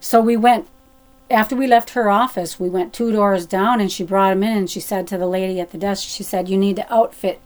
So 0.00 0.20
we 0.20 0.36
went, 0.36 0.68
after 1.30 1.56
we 1.56 1.66
left 1.66 1.90
her 1.90 2.10
office, 2.10 2.60
we 2.60 2.68
went 2.68 2.92
two 2.92 3.10
doors 3.10 3.46
down 3.46 3.80
and 3.80 3.90
she 3.90 4.04
brought 4.04 4.30
them 4.30 4.42
in 4.42 4.56
and 4.56 4.70
she 4.70 4.80
said 4.80 5.06
to 5.08 5.18
the 5.18 5.26
lady 5.26 5.58
at 5.60 5.72
the 5.72 5.78
desk, 5.78 6.08
She 6.08 6.22
said, 6.22 6.48
You 6.48 6.56
need 6.56 6.76
to 6.76 6.92
outfit 6.92 7.40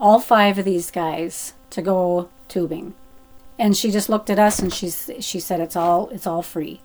all 0.00 0.18
five 0.18 0.58
of 0.58 0.64
these 0.64 0.90
guys 0.90 1.54
to 1.70 1.80
go 1.80 2.28
tubing 2.48 2.94
and 3.58 3.76
she 3.76 3.90
just 3.90 4.08
looked 4.08 4.30
at 4.30 4.38
us 4.38 4.58
and 4.58 4.72
she's 4.72 5.10
she 5.20 5.40
said 5.40 5.60
it's 5.60 5.76
all 5.76 6.08
it's 6.10 6.26
all 6.26 6.42
free. 6.42 6.80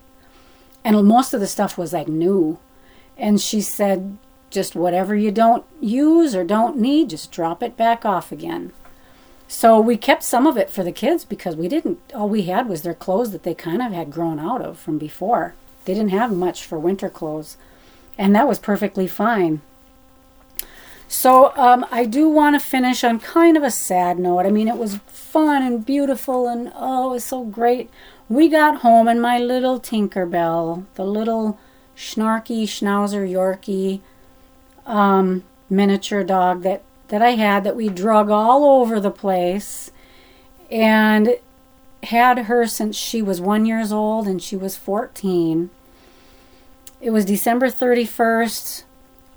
And 0.84 1.06
most 1.06 1.34
of 1.34 1.40
the 1.40 1.48
stuff 1.48 1.78
was 1.78 1.94
like 1.94 2.08
new. 2.08 2.60
And 3.18 3.40
she 3.40 3.62
said 3.62 4.18
just 4.50 4.76
whatever 4.76 5.16
you 5.16 5.32
don't 5.32 5.66
use 5.80 6.36
or 6.36 6.44
don't 6.44 6.78
need 6.78 7.10
just 7.10 7.32
drop 7.32 7.62
it 7.62 7.78
back 7.78 8.06
off 8.06 8.32
again. 8.32 8.72
So 9.48 9.80
we 9.82 9.98
kept 9.98 10.24
some 10.24 10.48
of 10.48 10.58
it 10.58 10.70
for 10.70 10.84
the 10.84 10.94
kids 10.94 11.26
because 11.26 11.56
we 11.56 11.68
didn't 11.68 12.00
all 12.16 12.30
we 12.30 12.44
had 12.44 12.70
was 12.70 12.82
their 12.82 12.94
clothes 12.94 13.32
that 13.32 13.44
they 13.44 13.54
kind 13.54 13.82
of 13.82 13.92
had 13.92 14.12
grown 14.12 14.40
out 14.40 14.62
of 14.62 14.80
from 14.80 14.98
before. 14.98 15.56
They 15.86 15.94
didn't 15.94 16.12
have 16.12 16.32
much 16.32 16.64
for 16.64 16.80
winter 16.80 17.10
clothes. 17.10 17.58
And 18.18 18.36
that 18.36 18.48
was 18.48 18.60
perfectly 18.60 19.08
fine 19.08 19.62
so 21.12 21.52
um, 21.58 21.86
I 21.92 22.06
do 22.06 22.30
want 22.30 22.56
to 22.56 22.66
finish 22.66 23.04
on 23.04 23.20
kind 23.20 23.58
of 23.58 23.64
a 23.64 23.70
sad 23.70 24.18
note. 24.18 24.46
I 24.46 24.50
mean, 24.50 24.70
it 24.70 24.78
was 24.78 25.02
fun 25.08 25.62
and 25.62 25.86
beautiful 25.86 26.48
and 26.48 26.72
oh, 26.74 27.10
it 27.10 27.14
was 27.16 27.26
so 27.26 27.44
great. 27.44 27.90
We 28.30 28.48
got 28.48 28.80
home 28.80 29.10
and 29.10 29.22
my 29.22 29.38
little 29.38 29.78
Tinkerbell, 29.78 30.86
the 30.96 31.04
little 31.04 31.60
snarky 31.98 32.64
schnauzer 32.64 33.30
Yorkie 33.30 34.00
um, 34.86 35.44
miniature 35.70 36.24
dog 36.24 36.62
that, 36.64 36.82
that 37.10 37.22
I 37.22 37.32
had 37.32 37.66
that 37.66 37.76
we 37.76 37.90
drug 37.90 38.30
all 38.30 38.64
over 38.80 38.98
the 39.02 39.12
place 39.12 39.92
and 40.72 41.36
had 42.04 42.40
her 42.40 42.66
since 42.66 42.96
she 42.96 43.22
was 43.22 43.42
one 43.42 43.66
years 43.66 43.92
old 43.92 44.30
and 44.30 44.42
she 44.42 44.56
was 44.56 44.78
14. 44.78 45.72
It 47.02 47.10
was 47.10 47.26
December 47.26 47.68
31st 47.68 48.86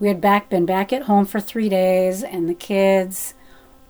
we 0.04 0.08
had 0.08 0.20
back 0.20 0.50
been 0.50 0.66
back 0.66 0.92
at 0.92 1.04
home 1.04 1.24
for 1.24 1.40
three 1.40 1.70
days 1.70 2.22
and 2.22 2.46
the 2.46 2.54
kids 2.54 3.32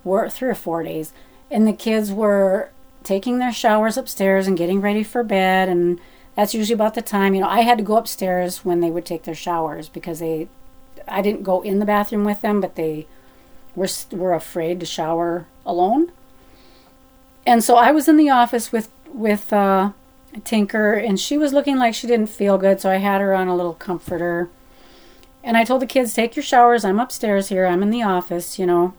were 0.04 0.30
three 0.30 0.48
or 0.48 0.54
four 0.54 0.84
days 0.84 1.12
and 1.50 1.66
the 1.66 1.72
kids 1.72 2.12
were 2.12 2.70
taking 3.02 3.40
their 3.40 3.52
showers 3.52 3.96
upstairs 3.96 4.46
and 4.46 4.56
getting 4.56 4.80
ready 4.80 5.02
for 5.02 5.24
bed 5.24 5.68
and 5.68 5.98
that's 6.36 6.54
usually 6.54 6.72
about 6.72 6.94
the 6.94 7.02
time 7.02 7.34
you 7.34 7.40
know 7.40 7.48
i 7.48 7.62
had 7.62 7.78
to 7.78 7.82
go 7.82 7.96
upstairs 7.96 8.64
when 8.64 8.78
they 8.78 8.92
would 8.92 9.04
take 9.04 9.24
their 9.24 9.34
showers 9.34 9.88
because 9.88 10.20
they 10.20 10.46
i 11.08 11.20
didn't 11.20 11.42
go 11.42 11.62
in 11.62 11.80
the 11.80 11.84
bathroom 11.84 12.24
with 12.24 12.42
them 12.42 12.60
but 12.60 12.76
they 12.76 13.08
were 13.74 13.88
were 14.12 14.34
afraid 14.34 14.78
to 14.78 14.86
shower 14.86 15.46
alone. 15.66 16.12
And 17.44 17.64
so 17.64 17.74
i 17.74 17.90
was 17.90 18.06
in 18.06 18.16
the 18.16 18.30
office 18.30 18.70
with 18.70 18.88
with 19.12 19.52
uh, 19.52 19.90
tinker 20.44 20.94
and 20.94 21.18
she 21.18 21.36
was 21.36 21.52
looking 21.52 21.76
like 21.76 21.92
she 21.92 22.06
didn't 22.06 22.28
feel 22.28 22.56
good 22.56 22.80
so 22.80 22.88
i 22.88 22.98
had 22.98 23.20
her 23.20 23.34
on 23.34 23.48
a 23.48 23.56
little 23.56 23.74
comforter 23.74 24.48
and 25.44 25.56
I 25.58 25.62
told 25.64 25.82
the 25.82 25.86
kids, 25.86 26.14
take 26.14 26.34
your 26.34 26.42
showers. 26.42 26.84
I'm 26.84 26.98
upstairs 26.98 27.50
here. 27.50 27.66
I'm 27.66 27.82
in 27.82 27.90
the 27.90 28.02
office, 28.02 28.58
you 28.58 28.64
know. 28.64 28.94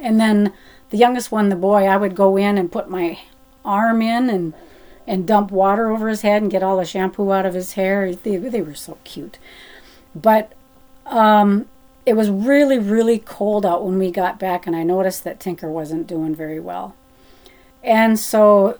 And 0.00 0.18
then 0.18 0.52
the 0.88 0.96
youngest 0.96 1.30
one, 1.30 1.50
the 1.50 1.56
boy, 1.56 1.84
I 1.84 1.98
would 1.98 2.16
go 2.16 2.36
in 2.38 2.56
and 2.56 2.72
put 2.72 2.88
my 2.88 3.20
arm 3.64 4.02
in 4.02 4.28
and 4.28 4.54
and 5.06 5.26
dump 5.26 5.50
water 5.50 5.90
over 5.90 6.08
his 6.08 6.22
head 6.22 6.42
and 6.42 6.50
get 6.50 6.62
all 6.62 6.76
the 6.76 6.84
shampoo 6.84 7.32
out 7.32 7.44
of 7.44 7.54
his 7.54 7.72
hair. 7.72 8.14
They, 8.14 8.36
they 8.36 8.62
were 8.62 8.74
so 8.74 8.98
cute. 9.02 9.38
But 10.14 10.52
um, 11.06 11.66
it 12.06 12.14
was 12.14 12.30
really, 12.30 12.78
really 12.78 13.18
cold 13.18 13.66
out 13.66 13.84
when 13.84 13.98
we 13.98 14.12
got 14.12 14.38
back, 14.38 14.66
and 14.66 14.76
I 14.76 14.84
noticed 14.84 15.24
that 15.24 15.40
Tinker 15.40 15.68
wasn't 15.68 16.06
doing 16.06 16.36
very 16.36 16.60
well. 16.60 16.94
And 17.82 18.18
so 18.18 18.78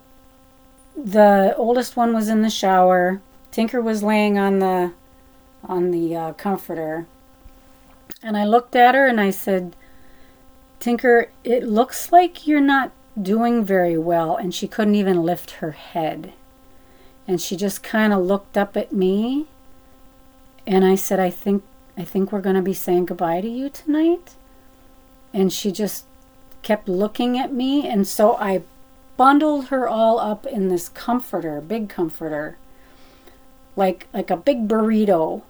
the 0.97 1.55
oldest 1.57 1.97
one 1.97 2.15
was 2.15 2.29
in 2.29 2.43
the 2.43 2.51
shower. 2.51 3.21
Tinker 3.51 3.81
was 3.81 4.05
laying 4.05 4.39
on 4.39 4.61
the 4.61 4.93
on 5.65 5.91
the 5.91 6.17
uh, 6.17 6.33
comforter. 6.35 7.07
And 8.23 8.37
I 8.37 8.45
looked 8.45 8.77
at 8.77 8.95
her 8.95 9.07
and 9.07 9.21
I 9.21 9.31
said, 9.31 9.75
Tinker, 10.79 11.31
it 11.45 11.65
looks 11.65 12.13
like 12.13 12.47
you're 12.47 12.61
not 12.61 12.93
doing 13.21 13.65
very 13.65 13.99
well. 13.99 14.37
And 14.37 14.55
she 14.55 14.69
couldn't 14.69 14.95
even 14.95 15.23
lift 15.23 15.53
her 15.53 15.73
head. 15.73 16.33
And 17.27 17.41
she 17.41 17.57
just 17.57 17.83
kind 17.83 18.13
of 18.13 18.25
looked 18.25 18.57
up 18.57 18.77
at 18.77 18.93
me. 18.93 19.47
And 20.67 20.85
I 20.85 20.95
said, 20.95 21.21
I 21.21 21.31
think, 21.31 21.63
I 21.97 22.05
think 22.05 22.33
we're 22.33 22.41
going 22.41 22.57
to 22.57 22.63
be 22.63 22.75
saying 22.75 23.07
goodbye 23.07 23.41
to 23.41 23.49
you 23.49 23.69
tonight. 23.69 24.35
And 25.33 25.53
she 25.53 25.73
just 25.73 26.05
kept 26.63 26.89
looking 26.89 27.39
at 27.39 27.53
me. 27.53 27.89
And 27.89 28.07
so 28.07 28.37
I 28.37 28.63
bundled 29.17 29.67
her 29.67 29.89
all 29.89 30.19
up 30.19 30.47
in 30.47 30.69
this 30.69 30.89
comforter, 30.89 31.61
big 31.61 31.89
comforter, 31.89 32.57
like, 33.77 34.09
like 34.13 34.31
a 34.31 34.37
big 34.37 34.69
burrito 34.69 35.43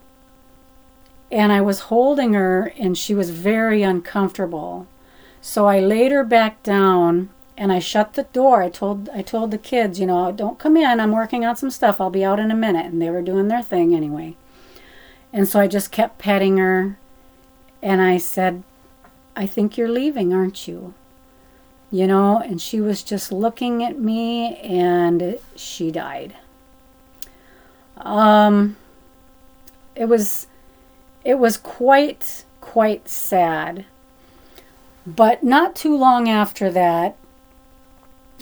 and 1.33 1.51
I 1.51 1.63
was 1.63 1.81
holding 1.81 2.35
her 2.35 2.75
and 2.79 2.97
she 2.97 3.15
was 3.15 3.31
very 3.31 3.83
uncomfortable. 3.83 4.87
So 5.41 5.67
I 5.67 5.81
laid 5.81 6.13
her 6.13 6.25
back 6.25 6.63
down 6.63 7.31
and 7.57 7.73
I 7.73 7.79
shut 7.79 8.13
the 8.13 8.25
door. 8.25 8.63
I 8.63 8.69
told 8.69 9.09
I 9.09 9.23
told 9.23 9.51
the 9.51 9.59
kids, 9.59 9.99
you 9.99 10.07
know, 10.07 10.31
don't 10.31 10.59
come 10.59 10.77
in. 10.77 11.01
I'm 11.01 11.11
working 11.11 11.45
on 11.47 11.57
some 11.57 11.71
stuff. 11.71 12.01
I'll 12.01 12.11
be 12.11 12.25
out 12.25 12.39
in 12.39 12.51
a 12.51 12.55
minute. 12.55 12.85
And 12.85 13.01
they 13.01 13.09
were 13.09 13.23
doing 13.23 13.49
their 13.49 13.63
thing 13.63 13.95
anyway. 13.95 14.37
And 15.33 15.49
so 15.49 15.59
I 15.59 15.67
just 15.69 15.91
kept 15.91 16.19
petting 16.19 16.59
her 16.59 16.99
and 17.83 18.03
I 18.03 18.19
said, 18.19 18.63
I 19.35 19.47
think 19.47 19.79
you're 19.79 19.89
leaving, 19.89 20.35
aren't 20.35 20.69
you? 20.69 20.93
You 21.91 22.07
know, 22.07 22.39
and 22.39 22.61
she 22.61 22.79
was 22.79 23.03
just 23.03 23.33
looking 23.33 23.83
at 23.83 23.99
me 23.99 24.57
and 24.57 25.39
she 25.57 25.91
died. 25.91 26.37
Um 27.97 28.77
it 29.95 30.07
was 30.07 30.47
it 31.25 31.39
was 31.39 31.57
quite, 31.57 32.45
quite 32.61 33.09
sad. 33.09 33.85
But 35.07 35.43
not 35.43 35.75
too 35.75 35.97
long 35.97 36.29
after 36.29 36.71
that, 36.71 37.17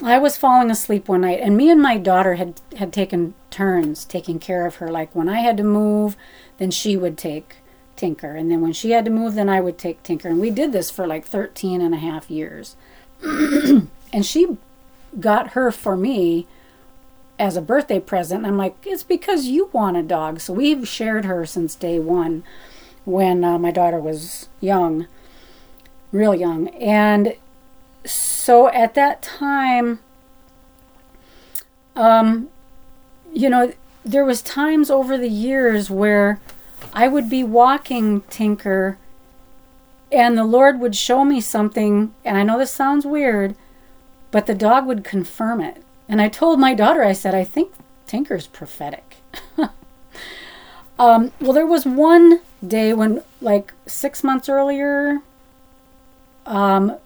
I 0.02 0.18
was 0.18 0.36
falling 0.36 0.70
asleep 0.70 1.08
one 1.08 1.22
night, 1.22 1.40
and 1.40 1.56
me 1.56 1.70
and 1.70 1.80
my 1.80 1.98
daughter 1.98 2.34
had 2.34 2.60
had 2.76 2.92
taken 2.92 3.34
turns 3.50 4.04
taking 4.04 4.38
care 4.38 4.66
of 4.66 4.76
her. 4.76 4.88
Like 4.88 5.14
when 5.14 5.28
I 5.28 5.40
had 5.40 5.56
to 5.58 5.62
move, 5.62 6.16
then 6.58 6.70
she 6.70 6.96
would 6.96 7.18
take 7.18 7.56
Tinker, 7.96 8.34
and 8.34 8.50
then 8.50 8.60
when 8.60 8.72
she 8.72 8.92
had 8.92 9.04
to 9.04 9.10
move, 9.10 9.34
then 9.34 9.48
I 9.48 9.60
would 9.60 9.78
take 9.78 10.02
Tinker, 10.02 10.28
and 10.28 10.40
we 10.40 10.50
did 10.50 10.72
this 10.72 10.90
for 10.90 11.06
like 11.06 11.26
13 11.26 11.80
and 11.80 11.94
a 11.94 11.98
half 11.98 12.30
years. 12.30 12.76
and 13.22 14.24
she 14.24 14.56
got 15.18 15.48
her 15.48 15.70
for 15.70 15.96
me 15.96 16.46
as 17.38 17.56
a 17.56 17.62
birthday 17.62 17.98
present. 18.00 18.46
I'm 18.46 18.56
like, 18.56 18.76
it's 18.84 19.02
because 19.02 19.46
you 19.46 19.70
want 19.72 19.96
a 19.96 20.02
dog. 20.02 20.40
So 20.40 20.52
we've 20.52 20.86
shared 20.86 21.24
her 21.24 21.44
since 21.46 21.74
day 21.74 21.98
one 21.98 22.44
when 23.10 23.44
uh, 23.44 23.58
my 23.58 23.70
daughter 23.70 23.98
was 23.98 24.48
young, 24.60 25.06
real 26.12 26.34
young. 26.34 26.68
And 26.68 27.34
so 28.04 28.68
at 28.68 28.94
that 28.94 29.22
time, 29.22 30.00
um, 31.96 32.48
you 33.32 33.50
know, 33.50 33.72
there 34.04 34.24
was 34.24 34.42
times 34.42 34.90
over 34.90 35.18
the 35.18 35.28
years 35.28 35.90
where 35.90 36.40
I 36.92 37.08
would 37.08 37.28
be 37.28 37.44
walking 37.44 38.22
Tinker 38.22 38.98
and 40.12 40.36
the 40.36 40.44
Lord 40.44 40.80
would 40.80 40.96
show 40.96 41.24
me 41.24 41.40
something, 41.40 42.12
and 42.24 42.36
I 42.36 42.42
know 42.42 42.58
this 42.58 42.72
sounds 42.72 43.06
weird, 43.06 43.54
but 44.30 44.46
the 44.46 44.54
dog 44.54 44.86
would 44.86 45.04
confirm 45.04 45.60
it. 45.60 45.82
And 46.08 46.20
I 46.20 46.28
told 46.28 46.58
my 46.58 46.74
daughter, 46.74 47.04
I 47.04 47.12
said, 47.12 47.34
I 47.34 47.44
think 47.44 47.72
Tinker's 48.06 48.48
prophetic. 48.48 49.18
um, 51.00 51.32
well, 51.40 51.54
there 51.54 51.66
was 51.66 51.86
one 51.86 52.40
day 52.64 52.92
when, 52.92 53.22
like 53.40 53.72
six 53.86 54.22
months 54.22 54.50
earlier, 54.50 55.20
um, 56.44 56.96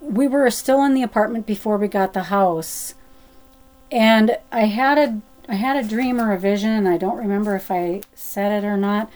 we 0.00 0.28
were 0.28 0.48
still 0.50 0.84
in 0.84 0.94
the 0.94 1.02
apartment 1.02 1.46
before 1.46 1.78
we 1.78 1.88
got 1.88 2.12
the 2.12 2.24
house, 2.24 2.94
and 3.90 4.38
I 4.52 4.66
had 4.66 4.98
a 4.98 5.20
I 5.48 5.56
had 5.56 5.84
a 5.84 5.88
dream 5.88 6.20
or 6.20 6.32
a 6.32 6.38
vision. 6.38 6.86
I 6.86 6.96
don't 6.96 7.16
remember 7.16 7.56
if 7.56 7.72
I 7.72 8.02
said 8.14 8.62
it 8.62 8.64
or 8.64 8.76
not, 8.76 9.10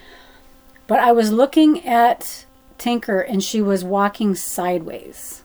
but 0.89 0.99
I 0.99 1.13
was 1.13 1.31
looking 1.31 1.87
at 1.87 2.45
Tinker 2.77 3.21
and 3.21 3.41
she 3.41 3.63
was 3.63 3.85
walking 3.85 4.35
sideways, 4.35 5.43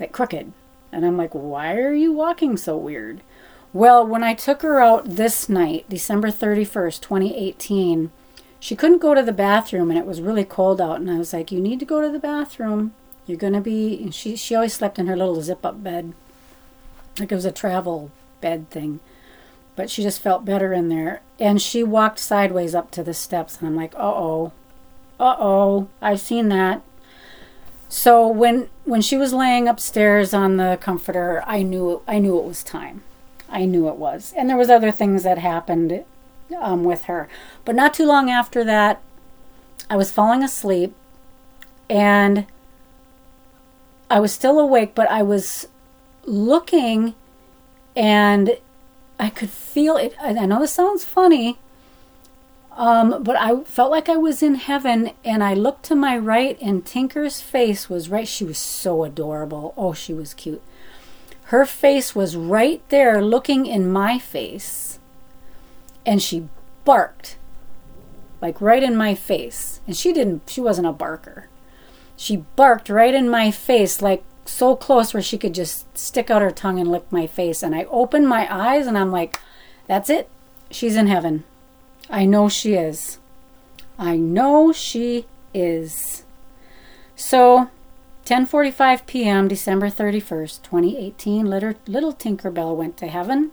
like 0.00 0.10
crooked. 0.10 0.52
And 0.90 1.06
I'm 1.06 1.16
like, 1.16 1.32
why 1.32 1.76
are 1.76 1.94
you 1.94 2.12
walking 2.12 2.56
so 2.56 2.76
weird? 2.76 3.20
Well, 3.74 4.06
when 4.06 4.22
I 4.22 4.34
took 4.34 4.62
her 4.62 4.78
out 4.78 5.16
this 5.16 5.48
night, 5.48 5.88
December 5.88 6.28
31st, 6.28 7.00
2018, 7.00 8.12
she 8.60 8.76
couldn't 8.76 9.02
go 9.02 9.14
to 9.14 9.22
the 9.22 9.32
bathroom 9.32 9.90
and 9.90 9.98
it 9.98 10.06
was 10.06 10.20
really 10.20 10.44
cold 10.44 10.80
out. 10.80 11.00
And 11.00 11.10
I 11.10 11.18
was 11.18 11.32
like, 11.32 11.50
you 11.50 11.60
need 11.60 11.80
to 11.80 11.84
go 11.84 12.00
to 12.00 12.08
the 12.08 12.20
bathroom. 12.20 12.94
You're 13.26 13.36
going 13.36 13.52
to 13.52 13.60
be, 13.60 14.00
and 14.00 14.14
she, 14.14 14.36
she 14.36 14.54
always 14.54 14.74
slept 14.74 15.00
in 15.00 15.08
her 15.08 15.16
little 15.16 15.42
zip 15.42 15.66
up 15.66 15.82
bed. 15.82 16.12
Like 17.18 17.32
it 17.32 17.34
was 17.34 17.44
a 17.44 17.50
travel 17.50 18.12
bed 18.40 18.70
thing. 18.70 19.00
But 19.74 19.90
she 19.90 20.04
just 20.04 20.22
felt 20.22 20.44
better 20.44 20.72
in 20.72 20.88
there. 20.88 21.22
And 21.40 21.60
she 21.60 21.82
walked 21.82 22.20
sideways 22.20 22.76
up 22.76 22.92
to 22.92 23.02
the 23.02 23.12
steps. 23.12 23.58
And 23.58 23.66
I'm 23.66 23.74
like, 23.74 23.96
uh 23.96 24.02
oh, 24.02 24.52
uh 25.18 25.34
oh, 25.36 25.88
I've 26.00 26.20
seen 26.20 26.48
that. 26.50 26.82
So 27.88 28.28
when 28.28 28.68
when 28.84 29.02
she 29.02 29.16
was 29.16 29.32
laying 29.32 29.66
upstairs 29.66 30.32
on 30.32 30.58
the 30.58 30.78
comforter, 30.80 31.42
I 31.44 31.62
knew 31.62 32.02
I 32.06 32.20
knew 32.20 32.38
it 32.38 32.44
was 32.44 32.62
time. 32.62 33.02
I 33.48 33.64
knew 33.64 33.88
it 33.88 33.96
was, 33.96 34.32
and 34.36 34.48
there 34.48 34.56
was 34.56 34.70
other 34.70 34.90
things 34.90 35.22
that 35.22 35.38
happened 35.38 36.04
um, 36.60 36.84
with 36.84 37.04
her. 37.04 37.28
But 37.64 37.74
not 37.74 37.94
too 37.94 38.06
long 38.06 38.30
after 38.30 38.64
that, 38.64 39.00
I 39.88 39.96
was 39.96 40.10
falling 40.10 40.42
asleep, 40.42 40.94
and 41.88 42.46
I 44.10 44.20
was 44.20 44.32
still 44.32 44.58
awake, 44.58 44.94
but 44.94 45.10
I 45.10 45.22
was 45.22 45.68
looking, 46.24 47.14
and 47.94 48.58
I 49.18 49.30
could 49.30 49.50
feel 49.50 49.96
it. 49.96 50.14
I 50.20 50.32
know 50.46 50.60
this 50.60 50.72
sounds 50.72 51.04
funny, 51.04 51.58
um, 52.72 53.22
but 53.22 53.36
I 53.36 53.60
felt 53.64 53.90
like 53.90 54.08
I 54.08 54.16
was 54.16 54.42
in 54.42 54.56
heaven, 54.56 55.12
and 55.24 55.44
I 55.44 55.54
looked 55.54 55.84
to 55.86 55.94
my 55.94 56.16
right, 56.16 56.58
and 56.60 56.84
Tinker's 56.84 57.40
face 57.40 57.88
was 57.88 58.08
right. 58.08 58.26
She 58.26 58.44
was 58.44 58.58
so 58.58 59.04
adorable. 59.04 59.74
Oh, 59.76 59.92
she 59.92 60.14
was 60.14 60.34
cute. 60.34 60.62
Her 61.48 61.66
face 61.66 62.14
was 62.14 62.36
right 62.36 62.82
there, 62.88 63.22
looking 63.22 63.66
in 63.66 63.90
my 63.90 64.18
face, 64.18 64.98
and 66.06 66.22
she 66.22 66.48
barked, 66.84 67.36
like 68.40 68.60
right 68.60 68.82
in 68.82 68.96
my 68.96 69.14
face. 69.14 69.80
And 69.86 69.96
she 69.96 70.12
didn't. 70.12 70.48
She 70.48 70.60
wasn't 70.60 70.86
a 70.86 70.92
barker. 70.92 71.48
She 72.16 72.38
barked 72.56 72.88
right 72.88 73.14
in 73.14 73.28
my 73.28 73.50
face, 73.50 74.00
like 74.00 74.24
so 74.46 74.74
close 74.76 75.12
where 75.12 75.22
she 75.22 75.38
could 75.38 75.54
just 75.54 75.96
stick 75.96 76.30
out 76.30 76.42
her 76.42 76.50
tongue 76.50 76.78
and 76.78 76.90
lick 76.90 77.10
my 77.10 77.26
face. 77.26 77.62
And 77.62 77.74
I 77.74 77.84
opened 77.84 78.28
my 78.28 78.46
eyes, 78.50 78.86
and 78.86 78.96
I'm 78.96 79.12
like, 79.12 79.38
"That's 79.86 80.08
it. 80.08 80.28
She's 80.70 80.96
in 80.96 81.08
heaven." 81.08 81.44
I 82.10 82.24
know 82.24 82.48
she 82.48 82.74
is. 82.74 83.18
I 83.98 84.16
know 84.16 84.72
she 84.72 85.26
is. 85.52 86.24
So, 87.16 87.70
10:45 88.24 89.06
p.m. 89.06 89.48
December 89.48 89.88
31st, 89.88 90.62
2018, 90.62 91.44
little, 91.44 91.74
little 91.86 92.14
Tinkerbell 92.14 92.74
went 92.74 92.96
to 92.96 93.06
heaven. 93.06 93.50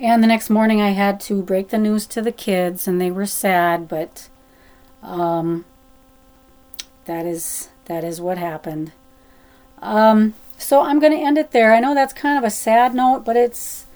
And 0.00 0.22
the 0.22 0.26
next 0.26 0.50
morning 0.50 0.80
I 0.80 0.90
had 0.90 1.20
to 1.20 1.42
break 1.42 1.68
the 1.68 1.78
news 1.78 2.06
to 2.06 2.22
the 2.22 2.32
kids 2.32 2.88
and 2.88 3.00
they 3.00 3.10
were 3.10 3.26
sad, 3.26 3.88
but 3.88 4.28
um, 5.02 5.64
that 7.04 7.26
is 7.26 7.68
that 7.84 8.04
is 8.04 8.20
what 8.20 8.38
happened. 8.38 8.92
Um, 9.82 10.34
so 10.56 10.80
I'm 10.80 10.98
going 10.98 11.12
to 11.12 11.18
end 11.18 11.36
it 11.36 11.50
there. 11.50 11.74
I 11.74 11.80
know 11.80 11.94
that's 11.94 12.14
kind 12.14 12.38
of 12.38 12.44
a 12.44 12.50
sad 12.50 12.94
note, 12.94 13.24
but 13.24 13.36
it's 13.36 13.86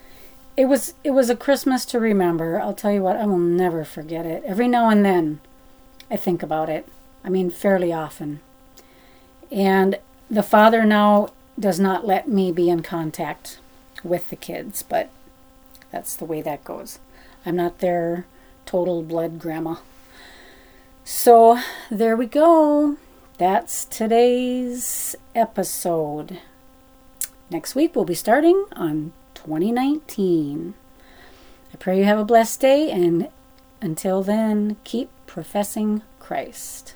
it 0.57 0.67
was 0.67 0.95
it 1.03 1.13
was 1.13 1.31
a 1.31 1.37
Christmas 1.37 1.85
to 1.87 1.99
remember. 1.99 2.61
I'll 2.61 2.75
tell 2.75 2.93
you 2.93 3.03
what, 3.03 3.17
I 3.17 3.27
will 3.27 3.39
never 3.39 3.85
forget 3.85 4.27
it. 4.27 4.43
Every 4.45 4.69
now 4.69 4.91
and 4.91 5.05
then 5.05 5.41
I 6.11 6.17
think 6.17 6.43
about 6.43 6.69
it. 6.69 6.87
I 7.25 7.31
mean 7.31 7.51
fairly 7.51 7.93
often. 7.93 8.41
And 9.51 9.99
the 10.31 10.43
father 10.43 10.85
now 10.85 11.31
does 11.59 11.81
not 11.81 12.07
let 12.07 12.29
me 12.29 12.53
be 12.53 12.69
in 12.69 12.83
contact 12.83 13.59
with 14.05 14.31
the 14.31 14.37
kids, 14.37 14.83
but 14.83 15.11
that's 15.91 16.15
the 16.17 16.25
way 16.25 16.43
that 16.43 16.65
goes. 16.65 16.99
I'm 17.45 17.57
not 17.57 17.79
their 17.79 18.27
total 18.67 19.03
blood 19.03 19.39
grandma. 19.39 19.77
So 21.05 21.59
there 21.91 22.17
we 22.17 22.27
go. 22.27 22.97
That's 23.39 23.85
today's 23.85 25.17
episode. 25.35 26.41
Next 27.51 27.75
week 27.75 27.97
we'll 27.97 28.05
be 28.05 28.15
starting 28.15 28.67
on 28.77 29.13
2019. 29.35 30.75
I 31.73 31.77
pray 31.77 31.99
you 31.99 32.05
have 32.05 32.19
a 32.19 32.25
blessed 32.25 32.61
day, 32.61 32.91
and 32.91 33.29
until 33.81 34.23
then, 34.23 34.77
keep 34.85 35.11
professing 35.27 36.03
Christ. 36.19 36.95